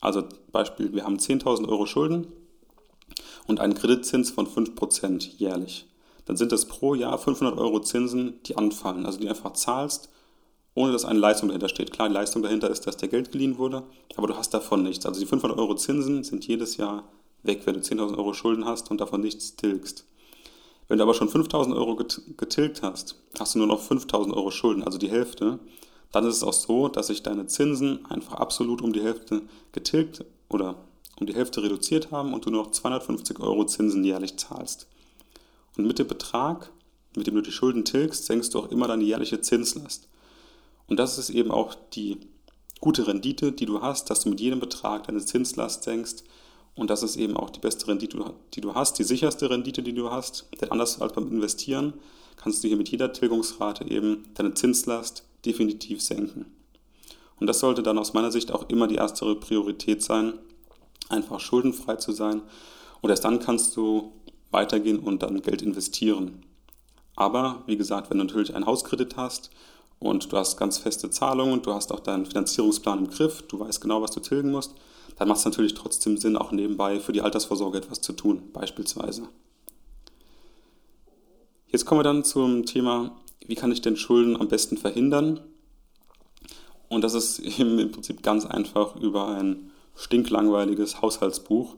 Also 0.00 0.24
Beispiel, 0.50 0.92
wir 0.92 1.04
haben 1.04 1.18
10.000 1.18 1.68
Euro 1.68 1.86
Schulden 1.86 2.26
und 3.46 3.60
einen 3.60 3.74
Kreditzins 3.74 4.30
von 4.30 4.46
5% 4.46 5.36
jährlich. 5.38 5.86
Dann 6.24 6.36
sind 6.36 6.50
das 6.50 6.66
pro 6.66 6.94
Jahr 6.94 7.16
500 7.18 7.56
Euro 7.56 7.80
Zinsen, 7.80 8.40
die 8.46 8.56
anfallen, 8.56 9.06
also 9.06 9.20
die 9.20 9.28
einfach 9.28 9.52
zahlst, 9.52 10.10
ohne 10.74 10.92
dass 10.92 11.04
eine 11.04 11.20
Leistung 11.20 11.48
dahinter 11.48 11.68
steht. 11.68 11.92
Klar, 11.92 12.08
die 12.08 12.14
Leistung 12.14 12.42
dahinter 12.42 12.68
ist, 12.68 12.86
dass 12.86 12.96
dir 12.96 13.08
Geld 13.08 13.30
geliehen 13.30 13.58
wurde, 13.58 13.84
aber 14.16 14.26
du 14.26 14.36
hast 14.36 14.52
davon 14.52 14.82
nichts. 14.82 15.06
Also 15.06 15.20
die 15.20 15.26
500 15.26 15.56
Euro 15.56 15.76
Zinsen 15.76 16.24
sind 16.24 16.46
jedes 16.46 16.76
Jahr 16.76 17.04
weg, 17.42 17.62
wenn 17.64 17.74
du 17.74 17.80
10.000 17.80 18.16
Euro 18.16 18.32
Schulden 18.32 18.64
hast 18.64 18.90
und 18.90 19.00
davon 19.00 19.20
nichts 19.20 19.56
tilgst. 19.56 20.06
Wenn 20.88 20.98
du 20.98 21.04
aber 21.04 21.14
schon 21.14 21.28
5.000 21.28 21.74
Euro 21.76 21.96
getilgt 21.96 22.82
hast, 22.82 23.16
hast 23.38 23.54
du 23.54 23.58
nur 23.58 23.66
noch 23.66 23.82
5.000 23.82 24.34
Euro 24.34 24.50
Schulden, 24.50 24.84
also 24.84 24.98
die 24.98 25.10
Hälfte. 25.10 25.58
Dann 26.12 26.26
ist 26.26 26.36
es 26.36 26.42
auch 26.44 26.52
so, 26.52 26.88
dass 26.88 27.08
sich 27.08 27.22
deine 27.22 27.46
Zinsen 27.46 28.06
einfach 28.06 28.34
absolut 28.34 28.82
um 28.82 28.92
die 28.92 29.02
Hälfte 29.02 29.42
getilgt 29.72 30.24
oder 30.48 30.76
um 31.18 31.26
die 31.26 31.34
Hälfte 31.34 31.62
reduziert 31.62 32.12
haben 32.12 32.32
und 32.34 32.46
du 32.46 32.50
nur 32.50 32.64
noch 32.64 32.70
250 32.70 33.40
Euro 33.40 33.64
Zinsen 33.66 34.04
jährlich 34.04 34.36
zahlst. 34.36 34.86
Und 35.76 35.86
mit 35.86 35.98
dem 35.98 36.06
Betrag, 36.06 36.70
mit 37.16 37.26
dem 37.26 37.34
du 37.34 37.42
die 37.42 37.52
Schulden 37.52 37.84
tilgst, 37.84 38.26
senkst 38.26 38.54
du 38.54 38.60
auch 38.60 38.70
immer 38.70 38.86
deine 38.86 39.04
jährliche 39.04 39.40
Zinslast. 39.40 40.08
Und 40.86 40.98
das 40.98 41.18
ist 41.18 41.30
eben 41.30 41.50
auch 41.50 41.74
die 41.94 42.18
gute 42.80 43.06
Rendite, 43.06 43.52
die 43.52 43.66
du 43.66 43.82
hast, 43.82 44.08
dass 44.10 44.20
du 44.20 44.30
mit 44.30 44.40
jedem 44.40 44.60
Betrag 44.60 45.06
deine 45.06 45.24
Zinslast 45.24 45.82
senkst 45.82 46.24
und 46.76 46.90
das 46.90 47.02
ist 47.02 47.16
eben 47.16 47.36
auch 47.36 47.48
die 47.48 47.60
beste 47.60 47.88
Rendite, 47.88 48.34
die 48.54 48.60
du 48.60 48.74
hast, 48.74 48.98
die 48.98 49.04
sicherste 49.04 49.48
Rendite, 49.48 49.82
die 49.82 49.94
du 49.94 50.10
hast. 50.10 50.46
Denn 50.60 50.70
anders 50.70 51.00
als 51.00 51.14
beim 51.14 51.32
Investieren 51.32 51.94
kannst 52.36 52.62
du 52.62 52.68
hier 52.68 52.76
mit 52.76 52.90
jeder 52.90 53.12
Tilgungsrate 53.12 53.90
eben 53.90 54.24
deine 54.34 54.52
Zinslast 54.52 55.24
definitiv 55.46 56.02
senken. 56.02 56.44
Und 57.40 57.46
das 57.46 57.60
sollte 57.60 57.82
dann 57.82 57.98
aus 57.98 58.12
meiner 58.12 58.30
Sicht 58.30 58.52
auch 58.52 58.68
immer 58.68 58.86
die 58.86 58.96
erste 58.96 59.34
Priorität 59.36 60.02
sein, 60.02 60.34
einfach 61.08 61.40
schuldenfrei 61.40 61.96
zu 61.96 62.12
sein. 62.12 62.42
Und 63.00 63.10
erst 63.10 63.24
dann 63.24 63.40
kannst 63.40 63.74
du 63.76 64.12
weitergehen 64.50 64.98
und 64.98 65.22
dann 65.22 65.40
Geld 65.40 65.62
investieren. 65.62 66.42
Aber 67.14 67.62
wie 67.66 67.78
gesagt, 67.78 68.10
wenn 68.10 68.18
du 68.18 68.24
natürlich 68.24 68.54
einen 68.54 68.66
Hauskredit 68.66 69.16
hast 69.16 69.50
und 69.98 70.30
du 70.30 70.36
hast 70.36 70.58
ganz 70.58 70.76
feste 70.76 71.08
Zahlungen, 71.08 71.62
du 71.62 71.72
hast 71.72 71.90
auch 71.90 72.00
deinen 72.00 72.26
Finanzierungsplan 72.26 72.98
im 72.98 73.10
Griff, 73.10 73.42
du 73.48 73.60
weißt 73.60 73.80
genau, 73.80 74.02
was 74.02 74.10
du 74.10 74.20
tilgen 74.20 74.50
musst, 74.50 74.74
dann 75.16 75.28
macht 75.28 75.38
es 75.38 75.44
natürlich 75.44 75.74
trotzdem 75.74 76.18
Sinn, 76.18 76.36
auch 76.36 76.52
nebenbei 76.52 77.00
für 77.00 77.12
die 77.12 77.22
Altersvorsorge 77.22 77.78
etwas 77.78 78.00
zu 78.00 78.12
tun, 78.12 78.50
beispielsweise. 78.52 79.28
Jetzt 81.68 81.84
kommen 81.84 82.00
wir 82.00 82.04
dann 82.04 82.24
zum 82.24 82.64
Thema, 82.64 83.16
wie 83.46 83.54
kann 83.54 83.72
ich 83.72 83.82
denn 83.82 83.96
Schulden 83.96 84.36
am 84.36 84.48
besten 84.48 84.76
verhindern? 84.76 85.40
Und 86.88 87.02
das 87.02 87.14
ist 87.14 87.38
im 87.58 87.90
Prinzip 87.90 88.22
ganz 88.22 88.46
einfach 88.46 88.96
über 88.96 89.28
ein 89.28 89.70
stinklangweiliges 89.96 91.00
Haushaltsbuch, 91.00 91.76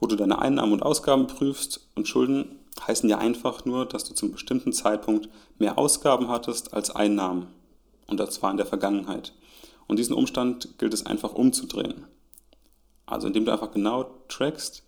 wo 0.00 0.06
du 0.06 0.16
deine 0.16 0.40
Einnahmen 0.40 0.72
und 0.72 0.82
Ausgaben 0.82 1.26
prüfst. 1.26 1.88
Und 1.94 2.08
Schulden 2.08 2.58
heißen 2.86 3.08
ja 3.08 3.18
einfach 3.18 3.64
nur, 3.64 3.86
dass 3.86 4.04
du 4.04 4.14
zum 4.14 4.32
bestimmten 4.32 4.72
Zeitpunkt 4.72 5.28
mehr 5.58 5.78
Ausgaben 5.78 6.28
hattest 6.28 6.72
als 6.72 6.90
Einnahmen. 6.90 7.46
Und 8.06 8.18
das 8.18 8.42
war 8.42 8.50
in 8.50 8.56
der 8.56 8.66
Vergangenheit. 8.66 9.32
Und 9.86 9.98
diesen 9.98 10.14
Umstand 10.14 10.78
gilt 10.78 10.94
es 10.94 11.06
einfach 11.06 11.34
umzudrehen. 11.34 12.06
Also 13.06 13.26
indem 13.26 13.44
du 13.44 13.52
einfach 13.52 13.72
genau 13.72 14.06
trackst, 14.28 14.82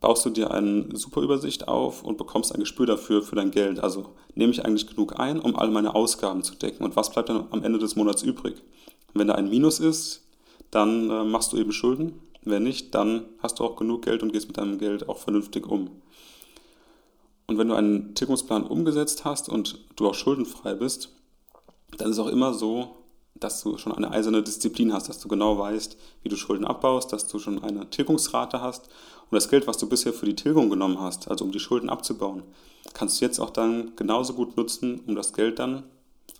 baust 0.00 0.24
du 0.24 0.30
dir 0.30 0.50
eine 0.52 0.96
super 0.96 1.22
Übersicht 1.22 1.68
auf 1.68 2.02
und 2.02 2.18
bekommst 2.18 2.52
ein 2.52 2.60
Gespür 2.60 2.86
dafür 2.86 3.22
für 3.22 3.36
dein 3.36 3.50
Geld. 3.50 3.80
Also 3.80 4.06
nehme 4.34 4.52
ich 4.52 4.64
eigentlich 4.64 4.86
genug 4.86 5.18
ein, 5.18 5.40
um 5.40 5.56
all 5.56 5.70
meine 5.70 5.94
Ausgaben 5.94 6.42
zu 6.42 6.54
decken 6.54 6.84
und 6.84 6.96
was 6.96 7.10
bleibt 7.10 7.28
dann 7.28 7.48
am 7.50 7.64
Ende 7.64 7.78
des 7.78 7.96
Monats 7.96 8.22
übrig? 8.22 8.62
Wenn 9.14 9.28
da 9.28 9.34
ein 9.34 9.50
Minus 9.50 9.80
ist, 9.80 10.24
dann 10.70 11.10
äh, 11.10 11.24
machst 11.24 11.52
du 11.52 11.56
eben 11.56 11.72
Schulden. 11.72 12.20
Wenn 12.42 12.62
nicht, 12.62 12.94
dann 12.94 13.24
hast 13.40 13.58
du 13.58 13.64
auch 13.64 13.76
genug 13.76 14.02
Geld 14.02 14.22
und 14.22 14.32
gehst 14.32 14.46
mit 14.46 14.58
deinem 14.58 14.78
Geld 14.78 15.08
auch 15.08 15.18
vernünftig 15.18 15.66
um. 15.66 15.90
Und 17.46 17.58
wenn 17.58 17.68
du 17.68 17.74
einen 17.74 18.14
Tilgungsplan 18.14 18.64
umgesetzt 18.64 19.24
hast 19.24 19.48
und 19.48 19.80
du 19.96 20.06
auch 20.06 20.14
schuldenfrei 20.14 20.74
bist, 20.74 21.10
dann 21.96 22.10
ist 22.10 22.18
es 22.18 22.24
auch 22.24 22.28
immer 22.28 22.52
so, 22.52 22.97
dass 23.40 23.62
du 23.62 23.78
schon 23.78 23.92
eine 23.92 24.10
eiserne 24.10 24.42
Disziplin 24.42 24.92
hast, 24.92 25.08
dass 25.08 25.20
du 25.20 25.28
genau 25.28 25.58
weißt, 25.58 25.96
wie 26.22 26.28
du 26.28 26.36
Schulden 26.36 26.64
abbaust, 26.64 27.12
dass 27.12 27.26
du 27.26 27.38
schon 27.38 27.62
eine 27.62 27.88
Tilgungsrate 27.90 28.60
hast 28.60 28.88
und 29.30 29.36
das 29.36 29.48
Geld, 29.48 29.66
was 29.66 29.78
du 29.78 29.88
bisher 29.88 30.12
für 30.12 30.26
die 30.26 30.36
Tilgung 30.36 30.70
genommen 30.70 31.00
hast, 31.00 31.28
also 31.28 31.44
um 31.44 31.52
die 31.52 31.60
Schulden 31.60 31.90
abzubauen, 31.90 32.42
kannst 32.94 33.20
du 33.20 33.24
jetzt 33.24 33.38
auch 33.38 33.50
dann 33.50 33.92
genauso 33.96 34.34
gut 34.34 34.56
nutzen, 34.56 35.00
um 35.06 35.14
das 35.14 35.32
Geld 35.32 35.58
dann 35.58 35.84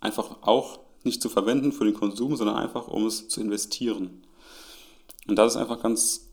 einfach 0.00 0.36
auch 0.42 0.80
nicht 1.04 1.22
zu 1.22 1.28
verwenden 1.28 1.72
für 1.72 1.84
den 1.84 1.94
Konsum, 1.94 2.36
sondern 2.36 2.56
einfach 2.56 2.88
um 2.88 3.06
es 3.06 3.28
zu 3.28 3.40
investieren. 3.40 4.22
Und 5.26 5.36
das 5.36 5.54
ist 5.54 5.60
einfach 5.60 5.80
ganz, 5.82 6.28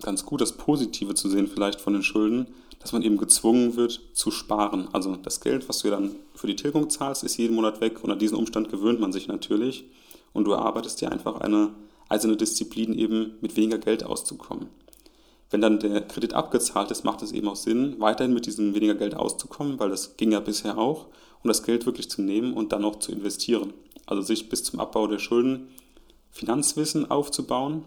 ganz 0.00 0.24
gut, 0.24 0.40
das 0.40 0.52
Positive 0.52 1.14
zu 1.14 1.28
sehen 1.28 1.48
vielleicht 1.48 1.80
von 1.80 1.92
den 1.92 2.02
Schulden, 2.02 2.46
dass 2.78 2.92
man 2.92 3.02
eben 3.02 3.16
gezwungen 3.16 3.76
wird 3.76 4.00
zu 4.14 4.30
sparen. 4.30 4.88
Also 4.92 5.16
das 5.16 5.40
Geld, 5.40 5.68
was 5.68 5.80
du 5.80 5.90
dann 5.90 6.14
für 6.34 6.46
die 6.46 6.56
Tilgung 6.56 6.88
zahlst, 6.90 7.24
ist 7.24 7.36
jeden 7.36 7.56
Monat 7.56 7.80
weg 7.80 8.02
und 8.04 8.10
an 8.10 8.18
diesen 8.18 8.36
Umstand 8.36 8.70
gewöhnt 8.70 9.00
man 9.00 9.12
sich 9.12 9.26
natürlich 9.26 9.84
und 10.32 10.44
du 10.44 10.52
erarbeitest 10.52 11.00
dir 11.00 11.12
einfach 11.12 11.40
eine 11.40 11.74
eiserne 12.08 12.36
Disziplin 12.36 12.94
eben 12.94 13.34
mit 13.40 13.56
weniger 13.56 13.78
Geld 13.78 14.04
auszukommen. 14.04 14.68
Wenn 15.50 15.60
dann 15.60 15.78
der 15.78 16.02
Kredit 16.02 16.34
abgezahlt 16.34 16.90
ist, 16.90 17.04
macht 17.04 17.22
es 17.22 17.32
eben 17.32 17.48
auch 17.48 17.56
Sinn, 17.56 17.96
weiterhin 17.98 18.34
mit 18.34 18.46
diesem 18.46 18.74
weniger 18.74 18.94
Geld 18.94 19.14
auszukommen, 19.14 19.78
weil 19.78 19.90
das 19.90 20.16
ging 20.16 20.32
ja 20.32 20.40
bisher 20.40 20.76
auch, 20.76 21.06
um 21.42 21.48
das 21.48 21.62
Geld 21.62 21.86
wirklich 21.86 22.10
zu 22.10 22.22
nehmen 22.22 22.52
und 22.52 22.72
dann 22.72 22.84
auch 22.84 22.96
zu 22.96 23.12
investieren. 23.12 23.72
Also 24.06 24.22
sich 24.22 24.48
bis 24.48 24.64
zum 24.64 24.80
Abbau 24.80 25.06
der 25.06 25.18
Schulden 25.18 25.68
Finanzwissen 26.30 27.10
aufzubauen, 27.10 27.84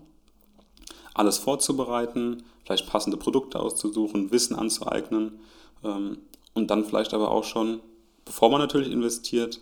alles 1.14 1.38
vorzubereiten, 1.38 2.44
vielleicht 2.64 2.88
passende 2.88 3.18
Produkte 3.18 3.60
auszusuchen, 3.60 4.32
Wissen 4.32 4.56
anzueignen 4.56 5.40
ähm, 5.84 6.18
und 6.54 6.72
dann 6.72 6.86
vielleicht 6.86 7.14
aber 7.14 7.30
auch 7.32 7.44
schon 7.44 7.82
bevor 8.26 8.50
man 8.50 8.62
natürlich 8.62 8.92
investiert, 8.92 9.60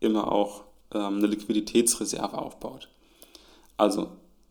immer 0.00 0.32
auch 0.32 0.64
ähm, 0.92 1.18
eine 1.18 1.26
Liquiditätsreserve 1.26 2.38
aufbaut. 2.38 2.88
Also 3.76 4.08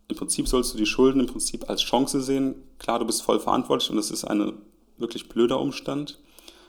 im 0.08 0.16
Prinzip 0.16 0.48
sollst 0.48 0.74
du 0.74 0.78
die 0.78 0.86
Schulden 0.86 1.20
im 1.20 1.28
Prinzip 1.28 1.70
als 1.70 1.82
Chance 1.82 2.22
sehen. 2.22 2.56
Klar, 2.80 3.00
du 3.00 3.06
bist 3.06 3.22
voll 3.22 3.40
verantwortlich 3.40 3.92
und 3.92 3.98
es 3.98 4.12
ist 4.12 4.24
ein 4.24 4.54
wirklich 4.98 5.28
blöder 5.30 5.60
Umstand. 5.60 6.20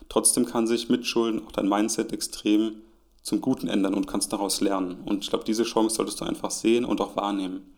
Trotzdem 0.08 0.46
kann 0.46 0.66
sich 0.66 0.88
mit 0.88 1.06
Schulden 1.06 1.46
auch 1.46 1.52
dein 1.52 1.68
Mindset 1.68 2.12
extrem 2.12 2.76
zum 3.22 3.40
Guten 3.40 3.68
ändern 3.68 3.94
und 3.94 4.06
kannst 4.06 4.32
daraus 4.32 4.60
lernen. 4.60 5.02
Und 5.04 5.22
ich 5.22 5.30
glaube, 5.30 5.44
diese 5.44 5.64
Chance 5.64 5.96
solltest 5.96 6.20
du 6.20 6.24
einfach 6.24 6.50
sehen 6.50 6.84
und 6.84 7.00
auch 7.00 7.14
wahrnehmen. 7.14 7.74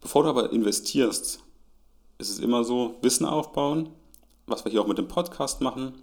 Bevor 0.00 0.22
du 0.22 0.28
aber 0.28 0.52
investierst, 0.52 1.40
ist 2.18 2.30
es 2.30 2.38
immer 2.38 2.64
so, 2.64 2.96
Wissen 3.02 3.24
aufbauen, 3.24 3.88
was 4.46 4.64
wir 4.64 4.72
hier 4.72 4.82
auch 4.82 4.86
mit 4.86 4.98
dem 4.98 5.08
Podcast 5.08 5.60
machen, 5.60 5.94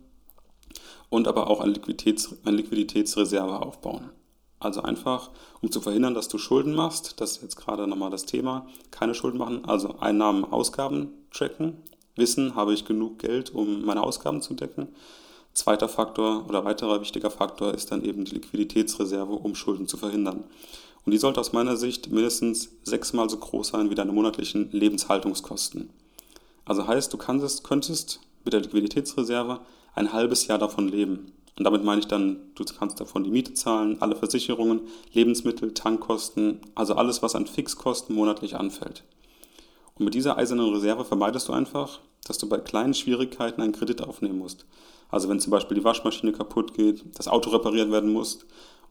und 1.09 1.27
aber 1.27 1.49
auch 1.49 1.61
eine, 1.61 1.73
Liquiditäts, 1.73 2.35
eine 2.43 2.57
Liquiditätsreserve 2.57 3.61
aufbauen. 3.61 4.09
Also 4.59 4.81
einfach, 4.81 5.29
um 5.61 5.71
zu 5.71 5.81
verhindern, 5.81 6.15
dass 6.15 6.27
du 6.27 6.37
Schulden 6.37 6.73
machst, 6.73 7.21
das 7.21 7.33
ist 7.33 7.41
jetzt 7.43 7.57
gerade 7.57 7.87
nochmal 7.87 8.09
das 8.09 8.25
Thema, 8.25 8.67
keine 8.89 9.13
Schulden 9.13 9.37
machen, 9.37 9.65
also 9.65 9.99
Einnahmen, 9.99 10.45
Ausgaben 10.45 11.09
tracken, 11.31 11.77
wissen, 12.15 12.55
habe 12.55 12.73
ich 12.73 12.85
genug 12.85 13.19
Geld, 13.19 13.53
um 13.53 13.85
meine 13.85 14.01
Ausgaben 14.01 14.41
zu 14.41 14.55
decken. 14.55 14.87
Zweiter 15.53 15.89
Faktor 15.89 16.45
oder 16.47 16.65
weiterer 16.65 17.01
wichtiger 17.01 17.31
Faktor 17.31 17.73
ist 17.73 17.91
dann 17.91 18.03
eben 18.03 18.25
die 18.25 18.35
Liquiditätsreserve, 18.35 19.33
um 19.33 19.55
Schulden 19.55 19.87
zu 19.87 19.97
verhindern. 19.97 20.43
Und 21.05 21.11
die 21.11 21.17
sollte 21.17 21.39
aus 21.39 21.53
meiner 21.53 21.77
Sicht 21.77 22.11
mindestens 22.11 22.69
sechsmal 22.83 23.29
so 23.29 23.37
groß 23.37 23.69
sein 23.69 23.89
wie 23.89 23.95
deine 23.95 24.11
monatlichen 24.11 24.69
Lebenshaltungskosten. 24.71 25.89
Also 26.65 26.85
heißt, 26.85 27.13
du 27.13 27.17
kannst, 27.17 27.63
könntest 27.63 28.19
mit 28.43 28.53
der 28.53 28.61
Liquiditätsreserve 28.61 29.61
ein 29.95 30.11
halbes 30.11 30.47
Jahr 30.47 30.59
davon 30.59 30.89
leben. 30.89 31.31
Und 31.57 31.63
damit 31.63 31.83
meine 31.83 31.99
ich 31.99 32.07
dann, 32.07 32.51
du 32.53 32.63
kannst 32.65 32.99
davon 32.99 33.23
die 33.23 33.31
Miete 33.31 33.53
zahlen, 33.53 33.97
alle 33.99 34.15
Versicherungen, 34.15 34.81
Lebensmittel, 35.13 35.73
Tankkosten, 35.73 36.61
also 36.75 36.93
alles, 36.93 37.23
was 37.23 37.33
an 37.33 37.47
Fixkosten 37.47 38.15
monatlich 38.15 38.55
anfällt. 38.55 39.03
Und 39.95 40.05
mit 40.05 40.13
dieser 40.13 40.37
eisernen 40.37 40.71
Reserve 40.71 41.03
vermeidest 41.03 41.47
du 41.47 41.53
einfach, 41.53 41.99
dass 42.25 42.37
du 42.37 42.47
bei 42.47 42.59
kleinen 42.59 42.93
Schwierigkeiten 42.93 43.61
einen 43.61 43.71
Kredit 43.71 44.03
aufnehmen 44.03 44.37
musst. 44.37 44.65
Also 45.09 45.29
wenn 45.29 45.39
zum 45.39 45.49
Beispiel 45.49 45.77
die 45.77 45.83
Waschmaschine 45.83 46.31
kaputt 46.31 46.75
geht, 46.75 47.03
das 47.17 47.27
Auto 47.27 47.49
repariert 47.49 47.89
werden 47.89 48.13
muss 48.13 48.45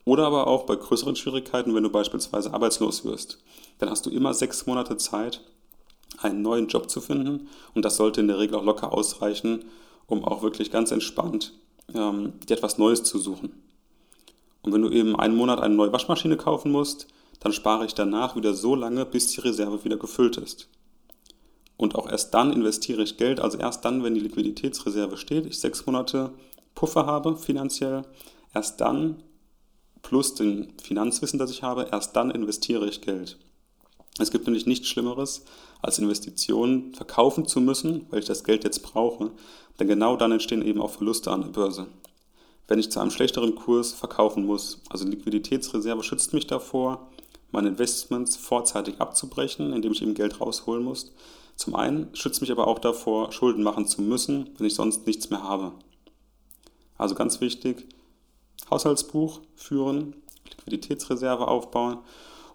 oder 0.05 0.27
aber 0.27 0.49
auch 0.49 0.65
bei 0.65 0.75
größeren 0.75 1.15
Schwierigkeiten, 1.15 1.75
wenn 1.75 1.85
du 1.85 1.91
beispielsweise 1.91 2.53
arbeitslos 2.53 3.05
wirst. 3.05 3.39
Dann 3.79 3.91
hast 3.91 4.07
du 4.07 4.11
immer 4.11 4.35
sechs 4.35 4.67
Monate 4.67 4.97
Zeit, 4.97 5.43
einen 6.19 6.43
neuen 6.43 6.67
Job 6.67 6.91
zu 6.91 7.01
finden 7.01 7.49
und 7.75 7.85
das 7.85 7.97
sollte 7.97 8.21
in 8.21 8.29
der 8.29 8.39
Regel 8.39 8.57
auch 8.57 8.65
locker 8.65 8.93
ausreichen, 8.93 9.67
um 10.07 10.25
auch 10.25 10.43
wirklich 10.43 10.73
ganz 10.73 10.91
entspannt 10.91 11.53
ähm, 11.95 12.35
dir 12.49 12.57
etwas 12.57 12.79
Neues 12.79 13.03
zu 13.03 13.19
suchen. 13.19 13.53
Und 14.63 14.73
wenn 14.73 14.83
du 14.83 14.91
eben 14.91 15.17
einen 15.17 15.37
Monat 15.37 15.61
eine 15.61 15.75
neue 15.75 15.93
Waschmaschine 15.93 16.37
kaufen 16.37 16.73
musst, 16.73 17.07
dann 17.41 17.53
spare 17.53 17.87
ich 17.87 17.95
danach 17.95 18.35
wieder 18.37 18.55
so 18.55 18.75
lange, 18.75 19.05
bis 19.07 19.29
die 19.29 19.41
Reserve 19.41 19.85
wieder 19.85 19.97
gefüllt 19.97 20.39
ist. 20.39 20.69
Und 21.77 21.95
auch 21.95 22.09
erst 22.09 22.33
dann 22.35 22.53
investiere 22.53 23.03
ich 23.03 23.19
Geld, 23.19 23.39
also 23.39 23.59
erst 23.59 23.85
dann, 23.85 24.03
wenn 24.03 24.15
die 24.15 24.21
Liquiditätsreserve 24.21 25.17
steht, 25.17 25.47
ich 25.47 25.61
sechs 25.61 25.85
Monate 25.87 26.33
Puffer 26.75 27.07
habe 27.07 27.37
finanziell, 27.37 28.03
erst 28.55 28.81
dann, 28.81 29.23
plus 30.03 30.35
den 30.35 30.73
Finanzwissen, 30.83 31.39
das 31.39 31.51
ich 31.51 31.63
habe, 31.63 31.89
erst 31.93 32.17
dann 32.17 32.31
investiere 32.31 32.89
ich 32.89 33.03
Geld. 33.03 33.39
Es 34.19 34.31
gibt 34.31 34.47
nämlich 34.47 34.67
nichts 34.67 34.89
Schlimmeres, 34.89 35.45
als 35.83 35.99
Investition 35.99 36.95
verkaufen 36.95 37.47
zu 37.47 37.61
müssen, 37.61 38.07
weil 38.11 38.21
ich 38.21 38.25
das 38.25 38.45
Geld 38.45 38.65
jetzt 38.65 38.83
brauche, 38.83 39.33
denn 39.79 39.89
genau 39.89 40.17
dann 40.17 40.33
entstehen 40.33 40.63
eben 40.63 40.81
auch 40.81 40.91
Verluste 40.91 41.31
an 41.31 41.43
der 41.43 41.49
Börse. 41.49 41.87
Wenn 42.69 42.79
ich 42.79 42.91
zu 42.91 43.01
einem 43.01 43.11
schlechteren 43.11 43.55
Kurs 43.55 43.93
verkaufen 43.93 44.45
muss, 44.45 44.81
also 44.91 45.07
Liquiditätsreserve 45.07 46.03
schützt 46.03 46.33
mich 46.33 46.47
davor, 46.47 47.11
meine 47.53 47.69
Investments 47.69 48.37
vorzeitig 48.37 49.01
abzubrechen, 49.01 49.73
indem 49.73 49.93
ich 49.93 50.03
eben 50.03 50.15
Geld 50.15 50.41
rausholen 50.41 50.83
muss. 50.83 51.13
Zum 51.55 51.75
einen 51.75 52.15
schützt 52.15 52.41
mich 52.41 52.51
aber 52.51 52.67
auch 52.67 52.79
davor, 52.79 53.33
Schulden 53.33 53.63
machen 53.63 53.87
zu 53.87 54.03
müssen, 54.03 54.51
wenn 54.59 54.67
ich 54.67 54.75
sonst 54.75 55.07
nichts 55.07 55.31
mehr 55.31 55.43
habe. 55.43 55.73
Also 56.99 57.15
ganz 57.15 57.41
wichtig, 57.41 57.87
Haushaltsbuch 58.71 59.41
führen, 59.55 60.17
Liquiditätsreserve 60.51 61.47
aufbauen 61.49 61.99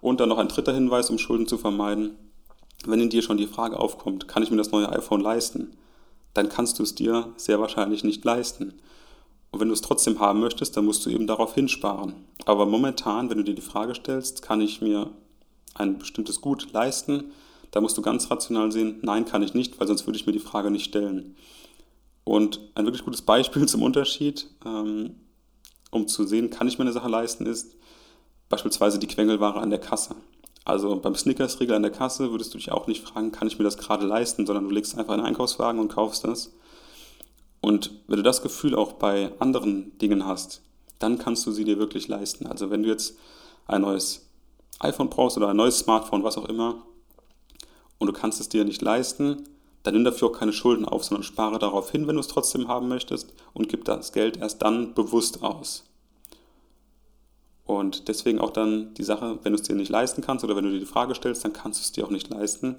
und 0.02 0.20
dann 0.20 0.30
noch 0.30 0.38
ein 0.38 0.50
dritter 0.50 0.74
Hinweis, 0.74 1.10
um 1.10 1.18
Schulden 1.18 1.48
zu 1.48 1.58
vermeiden. 1.58 2.16
Wenn 2.86 3.00
in 3.00 3.10
dir 3.10 3.22
schon 3.22 3.38
die 3.38 3.48
Frage 3.48 3.80
aufkommt, 3.80 4.28
kann 4.28 4.44
ich 4.44 4.52
mir 4.52 4.58
das 4.58 4.72
neue 4.72 4.90
iPhone 4.90 5.22
leisten? 5.22 5.78
Dann 6.34 6.50
kannst 6.50 6.80
du 6.80 6.84
es 6.84 6.96
dir 6.96 7.34
sehr 7.38 7.60
wahrscheinlich 7.60 8.04
nicht 8.04 8.24
leisten. 8.24 8.74
Und 9.52 9.60
wenn 9.60 9.68
du 9.68 9.74
es 9.74 9.82
trotzdem 9.82 10.20
haben 10.20 10.40
möchtest, 10.40 10.78
dann 10.78 10.86
musst 10.86 11.06
du 11.06 11.10
eben 11.10 11.28
darauf 11.28 11.56
hinsparen. 11.56 12.14
Aber 12.46 12.66
momentan, 12.66 13.30
wenn 13.30 13.38
du 13.38 13.44
dir 13.44 13.56
die 13.56 13.62
Frage 13.62 13.96
stellst, 13.96 14.42
kann 14.42 14.62
ich 14.62 14.82
mir 14.82 15.10
ein 15.74 15.98
bestimmtes 15.98 16.42
Gut 16.42 16.72
leisten, 16.72 17.32
da 17.72 17.82
musst 17.82 17.98
du 17.98 18.02
ganz 18.02 18.30
rational 18.30 18.72
sehen, 18.72 19.00
nein, 19.02 19.26
kann 19.26 19.44
ich 19.44 19.54
nicht, 19.54 19.80
weil 19.80 19.88
sonst 19.88 20.06
würde 20.06 20.18
ich 20.18 20.26
mir 20.26 20.34
die 20.34 20.40
Frage 20.40 20.72
nicht 20.72 20.86
stellen. 20.86 21.36
Und 22.24 22.60
ein 22.76 22.86
wirklich 22.86 23.04
gutes 23.04 23.22
Beispiel 23.22 23.66
zum 23.68 23.82
Unterschied, 23.82 24.48
ähm, 24.66 25.16
um 25.92 26.08
zu 26.08 26.26
sehen, 26.26 26.50
kann 26.50 26.68
ich 26.68 26.78
mir 26.78 26.84
eine 26.84 26.94
Sache 26.94 27.10
leisten, 27.10 27.46
ist, 27.46 27.76
Beispielsweise 28.52 29.00
die 29.00 29.08
Quengelware 29.08 29.62
an 29.62 29.70
der 29.70 29.80
Kasse. 29.80 30.14
Also 30.64 30.96
beim 30.98 31.16
Snickers-Riegel 31.16 31.76
an 31.76 31.82
der 31.82 31.92
Kasse 31.92 32.32
würdest 32.32 32.54
du 32.54 32.58
dich 32.58 32.72
auch 32.72 32.88
nicht 32.88 33.04
fragen, 33.04 33.32
kann 33.32 33.48
ich 33.48 33.58
mir 33.58 33.64
das 33.64 33.78
gerade 33.78 34.06
leisten, 34.06 34.46
sondern 34.46 34.66
du 34.66 34.72
legst 34.72 34.98
einfach 34.98 35.14
einen 35.14 35.26
Einkaufswagen 35.26 35.80
und 35.80 35.90
kaufst 35.90 36.24
das. 36.24 36.54
Und 37.62 37.92
wenn 38.08 38.18
du 38.18 38.24
das 38.24 38.42
Gefühl 38.42 38.76
auch 38.76 38.94
bei 38.94 39.32
anderen 39.40 39.98
Dingen 39.98 40.26
hast, 40.26 40.62
dann 41.00 41.18
kannst 41.18 41.46
du 41.46 41.52
sie 41.52 41.64
dir 41.64 41.80
wirklich 41.80 42.08
leisten. 42.08 42.46
Also 42.46 42.70
wenn 42.70 42.84
du 42.84 42.90
jetzt 42.90 43.18
ein 43.68 43.82
neues 43.82 44.30
iPhone 44.80 45.10
brauchst 45.10 45.38
oder 45.38 45.50
ein 45.50 45.56
neues 45.56 45.80
Smartphone, 45.80 46.24
was 46.24 46.38
auch 46.38 46.46
immer, 46.46 46.84
und 47.98 48.08
du 48.08 48.14
kannst 48.14 48.40
es 48.40 48.50
dir 48.50 48.66
nicht 48.66 48.82
leisten, 48.82 49.44
dann 49.84 49.94
nimm 49.94 50.04
dafür 50.04 50.30
auch 50.30 50.38
keine 50.38 50.54
Schulden 50.54 50.86
auf, 50.86 51.04
sondern 51.04 51.24
spare 51.24 51.60
darauf 51.60 51.92
hin, 51.92 52.08
wenn 52.08 52.16
du 52.16 52.20
es 52.20 52.28
trotzdem 52.28 52.68
haben 52.68 52.88
möchtest 52.88 53.34
und 53.54 53.70
gib 53.70 53.86
das 53.86 54.12
Geld 54.12 54.38
erst 54.38 54.62
dann 54.62 54.94
bewusst 54.94 55.44
aus. 55.44 55.91
Und 57.80 58.10
deswegen 58.10 58.42
auch 58.42 58.50
dann 58.50 58.94
die 58.96 59.04
Sache, 59.04 59.40
wenn 59.44 59.54
du 59.54 59.60
es 59.60 59.66
dir 59.66 59.76
nicht 59.76 59.88
leisten 59.88 60.22
kannst 60.22 60.44
oder 60.44 60.58
wenn 60.58 60.66
du 60.66 60.72
dir 60.72 60.80
die 60.80 60.86
Frage 60.86 61.16
stellst, 61.16 61.46
dann 61.46 61.54
kannst 61.54 61.80
du 61.80 61.84
es 61.84 61.92
dir 61.94 62.06
auch 62.06 62.10
nicht 62.10 62.30
leisten. 62.30 62.76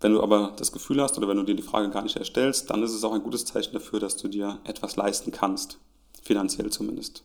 Wenn 0.00 0.14
du 0.14 0.22
aber 0.22 0.54
das 0.56 0.72
Gefühl 0.72 1.02
hast 1.02 1.18
oder 1.18 1.28
wenn 1.28 1.36
du 1.36 1.42
dir 1.42 1.54
die 1.54 1.62
Frage 1.62 1.90
gar 1.90 2.02
nicht 2.02 2.16
erstellst, 2.16 2.70
dann 2.70 2.82
ist 2.82 2.94
es 2.94 3.04
auch 3.04 3.12
ein 3.12 3.22
gutes 3.22 3.44
Zeichen 3.44 3.74
dafür, 3.74 4.00
dass 4.00 4.16
du 4.16 4.28
dir 4.28 4.60
etwas 4.64 4.96
leisten 4.96 5.30
kannst, 5.30 5.78
finanziell 6.22 6.70
zumindest. 6.70 7.22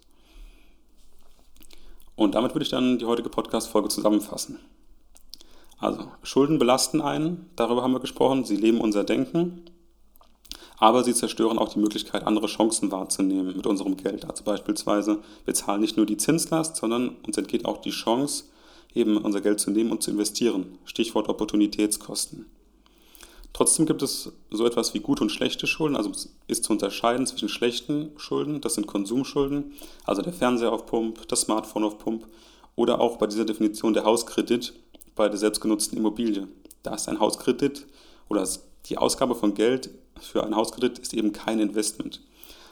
Und 2.15 2.35
damit 2.35 2.53
würde 2.53 2.63
ich 2.63 2.69
dann 2.69 2.97
die 2.97 3.05
heutige 3.05 3.29
Podcast-Folge 3.29 3.87
zusammenfassen. 3.87 4.59
Also, 5.77 6.11
Schulden 6.21 6.59
belasten 6.59 6.99
einen, 6.99 7.49
darüber 7.55 7.81
haben 7.81 7.93
wir 7.93 8.01
gesprochen, 8.01 8.43
sie 8.43 8.57
leben 8.57 8.81
unser 8.81 9.05
Denken 9.05 9.63
aber 10.83 11.05
sie 11.05 11.13
zerstören 11.13 11.59
auch 11.59 11.69
die 11.69 11.79
Möglichkeit, 11.79 12.27
andere 12.27 12.47
Chancen 12.47 12.91
wahrzunehmen 12.91 13.55
mit 13.55 13.65
unserem 13.65 13.95
Geld. 13.95 14.29
Also 14.29 14.43
beispielsweise, 14.43 15.19
wir 15.45 15.53
zahlen 15.53 15.79
nicht 15.79 15.95
nur 15.95 16.05
die 16.05 16.17
Zinslast, 16.17 16.75
sondern 16.75 17.15
uns 17.25 17.37
entgeht 17.37 17.63
auch 17.63 17.77
die 17.77 17.91
Chance, 17.91 18.43
eben 18.93 19.15
unser 19.15 19.39
Geld 19.39 19.61
zu 19.61 19.71
nehmen 19.71 19.91
und 19.91 20.03
zu 20.03 20.11
investieren. 20.11 20.77
Stichwort 20.83 21.29
Opportunitätskosten. 21.29 22.47
Trotzdem 23.53 23.85
gibt 23.85 24.01
es 24.01 24.33
so 24.51 24.65
etwas 24.65 24.93
wie 24.93 24.99
gute 24.99 25.23
und 25.23 25.29
schlechte 25.29 25.67
Schulden. 25.67 25.95
Also 25.95 26.11
ist 26.47 26.65
zu 26.65 26.73
unterscheiden 26.73 27.27
zwischen 27.27 27.47
schlechten 27.47 28.11
Schulden, 28.17 28.59
das 28.59 28.73
sind 28.73 28.85
Konsumschulden, 28.85 29.71
also 30.03 30.21
der 30.21 30.33
Fernseher 30.33 30.73
auf 30.73 30.85
Pump, 30.85 31.25
das 31.29 31.41
Smartphone 31.41 31.85
auf 31.85 31.97
Pump 31.97 32.27
oder 32.75 32.99
auch 32.99 33.15
bei 33.15 33.27
dieser 33.27 33.45
Definition 33.45 33.93
der 33.93 34.03
Hauskredit 34.03 34.73
bei 35.15 35.29
der 35.29 35.37
selbstgenutzten 35.37 35.97
Immobilie. 35.97 36.49
Da 36.81 36.93
ist 36.93 37.07
ein 37.07 37.21
Hauskredit 37.21 37.85
oder 38.27 38.45
die 38.89 38.97
Ausgabe 38.97 39.33
von 39.33 39.53
Geld 39.53 39.89
für 40.25 40.43
einen 40.43 40.55
Hauskredit 40.55 40.99
ist 40.99 41.13
eben 41.13 41.33
kein 41.33 41.59
Investment. 41.59 42.21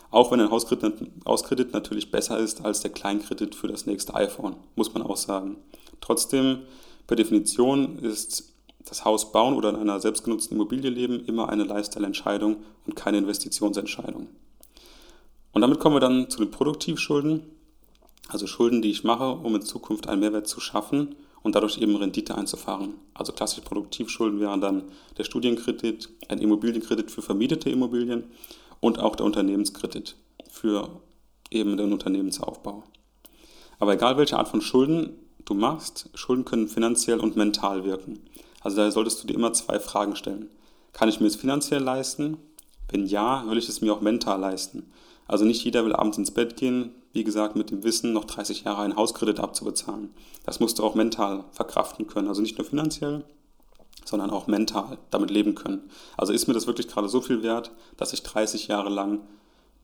Auch 0.09 0.31
wenn 0.31 0.41
ein 0.41 0.51
Hauskredit, 0.51 1.73
natürlich 1.73 2.11
besser 2.11 2.37
ist 2.37 2.65
als 2.65 2.81
der 2.81 2.91
Kleinkredit 2.91 3.55
für 3.55 3.67
das 3.67 3.85
nächste 3.85 4.13
iPhone, 4.13 4.57
muss 4.75 4.93
man 4.93 5.03
auch 5.03 5.15
sagen. 5.15 5.57
Trotzdem, 6.01 6.59
per 7.07 7.15
Definition 7.15 7.99
ist 7.99 8.51
das 8.85 9.05
Haus 9.05 9.31
bauen 9.31 9.55
oder 9.55 9.69
in 9.69 9.77
einer 9.77 9.99
selbstgenutzten 9.99 10.57
Immobilie 10.57 10.89
leben 10.89 11.23
immer 11.25 11.49
eine 11.49 11.63
Lifestyle-Entscheidung 11.63 12.57
und 12.85 12.95
keine 12.95 13.19
Investitionsentscheidung. 13.19 14.27
Und 15.53 15.61
damit 15.61 15.79
kommen 15.79 15.95
wir 15.95 16.01
dann 16.01 16.29
zu 16.29 16.39
den 16.39 16.51
Produktivschulden, 16.51 17.43
also 18.27 18.47
Schulden, 18.47 18.81
die 18.81 18.91
ich 18.91 19.03
mache, 19.03 19.29
um 19.31 19.55
in 19.55 19.61
Zukunft 19.61 20.07
einen 20.07 20.21
Mehrwert 20.21 20.47
zu 20.47 20.59
schaffen 20.59 21.15
und 21.43 21.55
dadurch 21.55 21.77
eben 21.77 21.95
Rendite 21.95 22.35
einzufahren. 22.35 22.95
Also 23.13 23.33
klassische 23.33 23.61
Produktivschulden 23.61 24.39
wären 24.39 24.61
dann 24.61 24.83
der 25.17 25.23
Studienkredit, 25.23 26.09
ein 26.27 26.39
Immobilienkredit 26.39 27.11
für 27.11 27.21
vermietete 27.21 27.69
Immobilien 27.69 28.25
und 28.79 28.99
auch 28.99 29.15
der 29.15 29.25
Unternehmenskredit 29.25 30.15
für 30.49 31.01
eben 31.49 31.77
den 31.77 31.91
Unternehmensaufbau. 31.91 32.83
Aber 33.79 33.93
egal 33.93 34.17
welche 34.17 34.37
Art 34.37 34.47
von 34.47 34.61
Schulden 34.61 35.17
du 35.45 35.53
machst, 35.53 36.09
Schulden 36.13 36.45
können 36.45 36.67
finanziell 36.67 37.19
und 37.19 37.35
mental 37.35 37.83
wirken. 37.83 38.19
Also 38.61 38.77
daher 38.77 38.91
solltest 38.91 39.23
du 39.23 39.27
dir 39.27 39.33
immer 39.33 39.53
zwei 39.53 39.79
Fragen 39.79 40.15
stellen. 40.15 40.49
Kann 40.93 41.09
ich 41.09 41.19
mir 41.19 41.27
es 41.27 41.35
finanziell 41.35 41.81
leisten? 41.81 42.37
Wenn 42.89 43.05
ja, 43.05 43.43
will 43.49 43.57
ich 43.57 43.69
es 43.69 43.81
mir 43.81 43.93
auch 43.93 44.01
mental 44.01 44.39
leisten. 44.39 44.91
Also 45.27 45.45
nicht 45.45 45.63
jeder 45.63 45.85
will 45.85 45.93
abends 45.93 46.17
ins 46.17 46.31
Bett 46.31 46.57
gehen, 46.57 46.91
wie 47.13 47.23
gesagt, 47.23 47.55
mit 47.55 47.71
dem 47.71 47.83
Wissen, 47.83 48.13
noch 48.13 48.25
30 48.25 48.63
Jahre 48.63 48.81
einen 48.81 48.95
Hauskredit 48.95 49.39
abzubezahlen. 49.39 50.13
Das 50.45 50.59
musst 50.59 50.79
du 50.79 50.83
auch 50.83 50.95
mental 50.95 51.45
verkraften 51.51 52.07
können. 52.07 52.27
Also 52.27 52.41
nicht 52.41 52.57
nur 52.57 52.65
finanziell, 52.65 53.23
sondern 54.05 54.29
auch 54.29 54.47
mental 54.47 54.97
damit 55.09 55.29
leben 55.29 55.55
können. 55.55 55.89
Also 56.17 56.33
ist 56.33 56.47
mir 56.47 56.53
das 56.53 56.67
wirklich 56.67 56.87
gerade 56.87 57.09
so 57.09 57.21
viel 57.21 57.43
wert, 57.43 57.71
dass 57.97 58.13
ich 58.13 58.23
30 58.23 58.67
Jahre 58.67 58.89
lang 58.89 59.21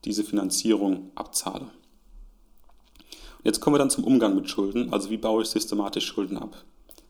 diese 0.05 0.23
Finanzierung 0.23 1.11
abzahle. 1.15 1.65
Und 3.37 3.45
jetzt 3.45 3.59
kommen 3.59 3.75
wir 3.75 3.79
dann 3.79 3.89
zum 3.89 4.03
Umgang 4.03 4.35
mit 4.35 4.49
Schulden. 4.49 4.93
Also 4.93 5.09
wie 5.09 5.17
baue 5.17 5.43
ich 5.43 5.49
systematisch 5.49 6.05
Schulden 6.05 6.37
ab? 6.37 6.63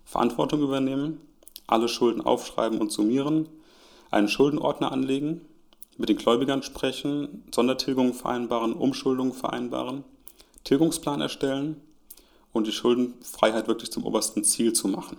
Verantwortung 0.04 0.62
übernehmen, 0.62 1.22
alle 1.68 1.90
Schulden 1.90 2.22
aufschreiben 2.22 2.80
und 2.80 2.92
summieren, 2.92 3.50
einen 4.10 4.30
Schuldenordner 4.30 4.92
anlegen, 4.92 5.42
mit 5.98 6.10
den 6.10 6.18
Gläubigern 6.18 6.64
sprechen, 6.64 7.44
Sondertilgungen 7.54 8.14
vereinbaren, 8.14 8.74
Umschuldungen 8.74 9.34
vereinbaren, 9.34 10.04
Tilgungsplan 10.64 11.22
erstellen 11.22 11.82
und 12.54 12.68
die 12.68 12.72
Schuldenfreiheit 12.72 13.68
wirklich 13.68 13.92
zum 13.92 14.06
obersten 14.06 14.44
Ziel 14.44 14.74
zu 14.74 14.88
machen. 14.88 15.18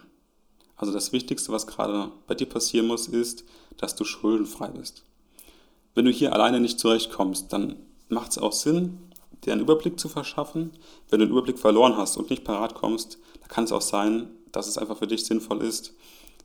Also 0.76 0.92
das 0.92 1.12
Wichtigste, 1.12 1.52
was 1.52 1.66
gerade 1.66 2.12
bei 2.26 2.34
dir 2.34 2.46
passieren 2.46 2.86
muss, 2.86 3.08
ist, 3.08 3.44
dass 3.76 3.96
du 3.96 4.04
schuldenfrei 4.04 4.68
bist. 4.68 5.04
Wenn 5.94 6.04
du 6.04 6.12
hier 6.12 6.32
alleine 6.32 6.60
nicht 6.60 6.78
zurechtkommst, 6.78 7.52
dann 7.52 7.76
macht 8.08 8.30
es 8.30 8.38
auch 8.38 8.52
Sinn, 8.52 8.98
dir 9.44 9.52
einen 9.52 9.62
Überblick 9.62 9.98
zu 9.98 10.08
verschaffen. 10.08 10.70
Wenn 11.10 11.20
du 11.20 11.26
den 11.26 11.32
Überblick 11.32 11.58
verloren 11.58 11.96
hast 11.96 12.16
und 12.16 12.30
nicht 12.30 12.44
parat 12.44 12.74
kommst, 12.74 13.18
dann 13.40 13.48
kann 13.48 13.64
es 13.64 13.72
auch 13.72 13.82
sein, 13.82 14.30
dass 14.52 14.68
es 14.68 14.78
einfach 14.78 14.98
für 14.98 15.06
dich 15.06 15.24
sinnvoll 15.24 15.62
ist, 15.62 15.94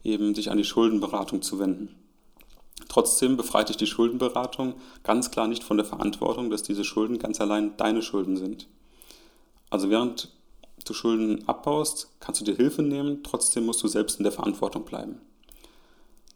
eben 0.04 0.34
dich 0.34 0.50
an 0.50 0.58
die 0.58 0.64
Schuldenberatung 0.64 1.42
zu 1.42 1.60
wenden. 1.60 1.96
Trotzdem 2.94 3.38
befreit 3.38 3.70
dich 3.70 3.78
die 3.78 3.88
Schuldenberatung 3.88 4.76
ganz 5.02 5.32
klar 5.32 5.48
nicht 5.48 5.64
von 5.64 5.78
der 5.78 5.86
Verantwortung, 5.86 6.52
dass 6.52 6.62
diese 6.62 6.84
Schulden 6.84 7.18
ganz 7.18 7.42
allein 7.42 7.76
deine 7.76 8.04
Schulden 8.04 8.38
sind. 8.38 8.68
Also 9.72 9.90
während 9.90 10.30
du 10.86 10.94
Schulden 10.94 11.48
abbaust, 11.48 12.12
kannst 12.20 12.42
du 12.42 12.46
dir 12.46 12.56
Hilfe 12.56 12.84
nehmen, 12.84 13.24
trotzdem 13.24 13.66
musst 13.66 13.82
du 13.82 13.88
selbst 13.88 14.20
in 14.20 14.24
der 14.26 14.32
Verantwortung 14.32 14.86
bleiben. 14.86 15.20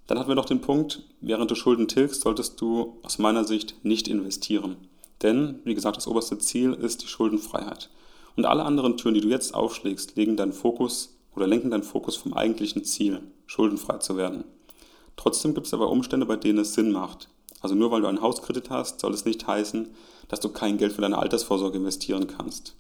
Dann 0.08 0.18
hatten 0.18 0.30
wir 0.30 0.36
noch 0.36 0.46
den 0.46 0.62
Punkt, 0.62 1.04
während 1.22 1.52
du 1.52 1.54
Schulden 1.54 1.88
tilgst, 1.88 2.22
solltest 2.22 2.60
du 2.60 2.98
aus 3.04 3.20
meiner 3.20 3.44
Sicht 3.44 3.76
nicht 3.86 4.08
investieren. 4.08 4.78
Denn, 5.22 5.60
wie 5.64 5.76
gesagt, 5.76 5.98
das 5.98 6.08
oberste 6.08 6.40
Ziel 6.40 6.74
ist 6.74 7.04
die 7.04 7.08
Schuldenfreiheit. 7.08 7.92
Und 8.36 8.46
alle 8.46 8.64
anderen 8.64 8.98
Türen, 8.98 9.14
die 9.14 9.22
du 9.22 9.30
jetzt 9.30 9.54
aufschlägst, 9.54 10.16
legen 10.16 10.38
deinen 10.38 10.54
Fokus 10.54 11.20
oder 11.36 11.46
lenken 11.46 11.70
deinen 11.70 11.84
Fokus 11.84 12.16
vom 12.16 12.34
eigentlichen 12.34 12.84
Ziel, 12.84 13.22
schuldenfrei 13.46 14.00
zu 14.00 14.18
werden. 14.18 14.44
Trotzdem 15.18 15.54
gibt 15.54 15.68
es 15.68 15.74
aber 15.74 15.90
Umstände, 15.90 16.26
bei 16.26 16.38
denen 16.38 16.60
es 16.60 16.74
Sinn 16.74 16.92
macht. 16.92 17.28
Also 17.60 17.76
nur 17.76 17.92
weil 17.92 18.02
du 18.02 18.08
einen 18.08 18.22
Hauskredit 18.22 18.70
hast, 18.70 19.02
soll 19.02 19.14
es 19.14 19.26
nicht 19.26 19.46
heißen, 19.46 19.90
dass 20.30 20.40
du 20.40 20.50
kein 20.50 20.78
Geld 20.78 20.94
für 20.94 21.02
deine 21.02 21.18
Altersvorsorge 21.18 21.78
investieren 21.78 22.28
kannst. 22.28 22.76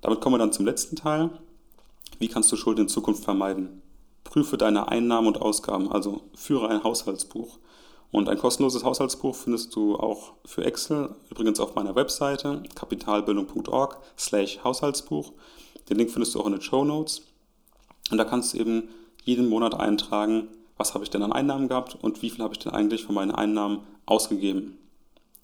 Damit 0.00 0.20
kommen 0.20 0.34
wir 0.34 0.38
dann 0.38 0.52
zum 0.52 0.64
letzten 0.64 0.96
Teil. 0.96 1.30
Wie 2.18 2.28
kannst 2.28 2.50
du 2.52 2.56
Schulden 2.56 2.82
in 2.82 2.88
Zukunft 2.88 3.24
vermeiden? 3.24 3.82
Prüfe 4.24 4.56
deine 4.56 4.88
Einnahmen 4.88 5.28
und 5.28 5.40
Ausgaben, 5.40 5.90
also 5.90 6.22
führe 6.34 6.68
ein 6.68 6.84
Haushaltsbuch. 6.84 7.58
Und 8.12 8.28
ein 8.28 8.38
kostenloses 8.38 8.84
Haushaltsbuch 8.84 9.34
findest 9.34 9.74
du 9.74 9.96
auch 9.96 10.34
für 10.44 10.64
Excel, 10.64 11.14
übrigens 11.30 11.60
auf 11.60 11.74
meiner 11.74 11.94
Webseite 11.94 12.62
kapitalbildung.org 12.74 13.98
slash 14.16 14.60
Haushaltsbuch. 14.62 15.32
Den 15.90 15.98
Link 15.98 16.10
findest 16.10 16.34
du 16.34 16.40
auch 16.40 16.46
in 16.46 16.52
den 16.52 16.62
Show 16.62 16.84
Notes. 16.84 17.22
Und 18.10 18.18
da 18.18 18.24
kannst 18.24 18.54
du 18.54 18.58
eben 18.58 18.88
jeden 19.24 19.48
Monat 19.48 19.74
eintragen, 19.74 20.48
was 20.76 20.94
habe 20.94 21.04
ich 21.04 21.10
denn 21.10 21.22
an 21.22 21.32
Einnahmen 21.32 21.68
gehabt 21.68 21.96
und 22.00 22.22
wie 22.22 22.30
viel 22.30 22.44
habe 22.44 22.54
ich 22.54 22.58
denn 22.58 22.72
eigentlich 22.72 23.04
von 23.04 23.14
meinen 23.14 23.30
Einnahmen 23.30 23.80
ausgegeben. 24.04 24.78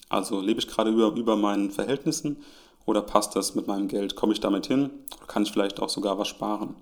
Also 0.09 0.41
lebe 0.41 0.59
ich 0.59 0.67
gerade 0.67 0.91
über, 0.91 1.07
über 1.15 1.35
meinen 1.35 1.71
Verhältnissen 1.71 2.37
oder 2.85 3.01
passt 3.01 3.35
das 3.35 3.55
mit 3.55 3.67
meinem 3.67 3.87
Geld? 3.87 4.15
Komme 4.15 4.33
ich 4.33 4.39
damit 4.39 4.67
hin 4.67 4.89
oder 5.17 5.25
kann 5.27 5.43
ich 5.43 5.51
vielleicht 5.51 5.79
auch 5.79 5.89
sogar 5.89 6.17
was 6.17 6.27
sparen? 6.27 6.75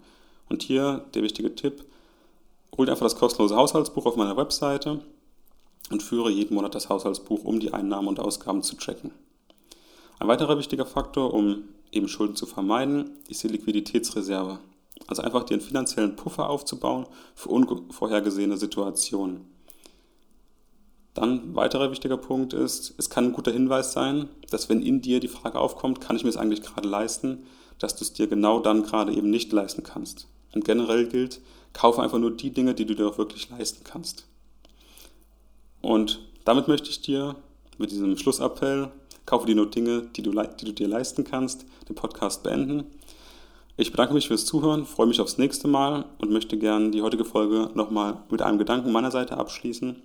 Und 0.49 0.63
hier 0.63 1.05
der 1.13 1.23
wichtige 1.23 1.55
Tipp, 1.55 1.85
hol 2.77 2.89
einfach 2.89 3.05
das 3.05 3.15
kostenlose 3.15 3.55
Haushaltsbuch 3.55 4.05
auf 4.05 4.15
meiner 4.17 4.35
Webseite 4.35 4.99
und 5.89 6.03
führe 6.03 6.29
jeden 6.29 6.55
Monat 6.55 6.75
das 6.75 6.89
Haushaltsbuch, 6.89 7.43
um 7.43 7.59
die 7.59 7.73
Einnahmen 7.73 8.07
und 8.07 8.19
Ausgaben 8.19 8.63
zu 8.63 8.75
tracken. 8.75 9.11
Ein 10.19 10.27
weiterer 10.27 10.57
wichtiger 10.57 10.85
Faktor, 10.85 11.33
um 11.33 11.63
eben 11.91 12.07
Schulden 12.07 12.35
zu 12.35 12.45
vermeiden, 12.45 13.11
ist 13.27 13.43
die 13.43 13.47
Liquiditätsreserve. 13.47 14.59
Also 15.07 15.21
einfach 15.21 15.43
dir 15.43 15.55
einen 15.55 15.61
finanziellen 15.61 16.15
Puffer 16.15 16.49
aufzubauen 16.49 17.05
für 17.35 17.49
unvorhergesehene 17.49 18.57
Situationen. 18.57 19.45
Dann 21.13 21.55
weiterer 21.55 21.91
wichtiger 21.91 22.17
Punkt 22.17 22.53
ist, 22.53 22.93
es 22.97 23.09
kann 23.09 23.25
ein 23.25 23.33
guter 23.33 23.51
Hinweis 23.51 23.91
sein, 23.91 24.29
dass 24.49 24.69
wenn 24.69 24.81
in 24.81 25.01
dir 25.01 25.19
die 25.19 25.27
Frage 25.27 25.59
aufkommt, 25.59 25.99
kann 25.99 26.15
ich 26.15 26.23
mir 26.23 26.29
es 26.29 26.37
eigentlich 26.37 26.61
gerade 26.61 26.87
leisten, 26.87 27.45
dass 27.79 27.95
du 27.95 28.05
es 28.05 28.13
dir 28.13 28.27
genau 28.27 28.59
dann 28.59 28.83
gerade 28.83 29.13
eben 29.13 29.29
nicht 29.29 29.51
leisten 29.51 29.83
kannst. 29.83 30.27
Und 30.53 30.63
generell 30.63 31.07
gilt, 31.07 31.41
kaufe 31.73 32.01
einfach 32.01 32.19
nur 32.19 32.31
die 32.31 32.51
Dinge, 32.51 32.73
die 32.73 32.85
du 32.85 32.95
dir 32.95 33.07
auch 33.07 33.17
wirklich 33.17 33.49
leisten 33.49 33.83
kannst. 33.83 34.25
Und 35.81 36.19
damit 36.45 36.67
möchte 36.67 36.89
ich 36.89 37.01
dir 37.01 37.35
mit 37.77 37.91
diesem 37.91 38.17
Schlussappell, 38.17 38.91
kaufe 39.25 39.47
dir 39.47 39.55
nur 39.55 39.69
Dinge, 39.69 40.03
die 40.15 40.21
du, 40.21 40.31
die 40.31 40.65
du 40.65 40.73
dir 40.73 40.87
leisten 40.87 41.23
kannst, 41.23 41.65
den 41.89 41.95
Podcast 41.95 42.43
beenden. 42.43 42.85
Ich 43.77 43.91
bedanke 43.91 44.13
mich 44.13 44.27
fürs 44.27 44.45
Zuhören, 44.45 44.85
freue 44.85 45.07
mich 45.07 45.21
aufs 45.21 45.37
nächste 45.37 45.67
Mal 45.67 46.05
und 46.19 46.31
möchte 46.31 46.57
gerne 46.57 46.91
die 46.91 47.01
heutige 47.01 47.25
Folge 47.25 47.69
nochmal 47.73 48.17
mit 48.29 48.41
einem 48.41 48.57
Gedanken 48.57 48.91
meiner 48.91 49.11
Seite 49.11 49.37
abschließen. 49.37 50.01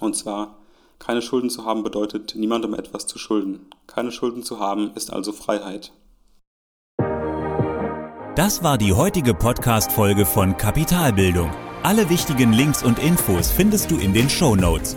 Und 0.00 0.16
zwar, 0.16 0.58
keine 0.98 1.20
Schulden 1.20 1.50
zu 1.50 1.64
haben 1.64 1.82
bedeutet, 1.82 2.34
niemandem 2.36 2.74
etwas 2.74 3.06
zu 3.06 3.18
schulden. 3.18 3.66
Keine 3.86 4.12
Schulden 4.12 4.42
zu 4.42 4.60
haben 4.60 4.92
ist 4.94 5.12
also 5.12 5.32
Freiheit. 5.32 5.92
Das 8.36 8.62
war 8.62 8.78
die 8.78 8.92
heutige 8.92 9.34
Podcast-Folge 9.34 10.26
von 10.26 10.56
Kapitalbildung. 10.56 11.50
Alle 11.82 12.08
wichtigen 12.10 12.52
Links 12.52 12.82
und 12.82 12.98
Infos 12.98 13.50
findest 13.50 13.90
du 13.90 13.96
in 13.96 14.12
den 14.12 14.30
Show 14.30 14.56
Notes. 14.56 14.96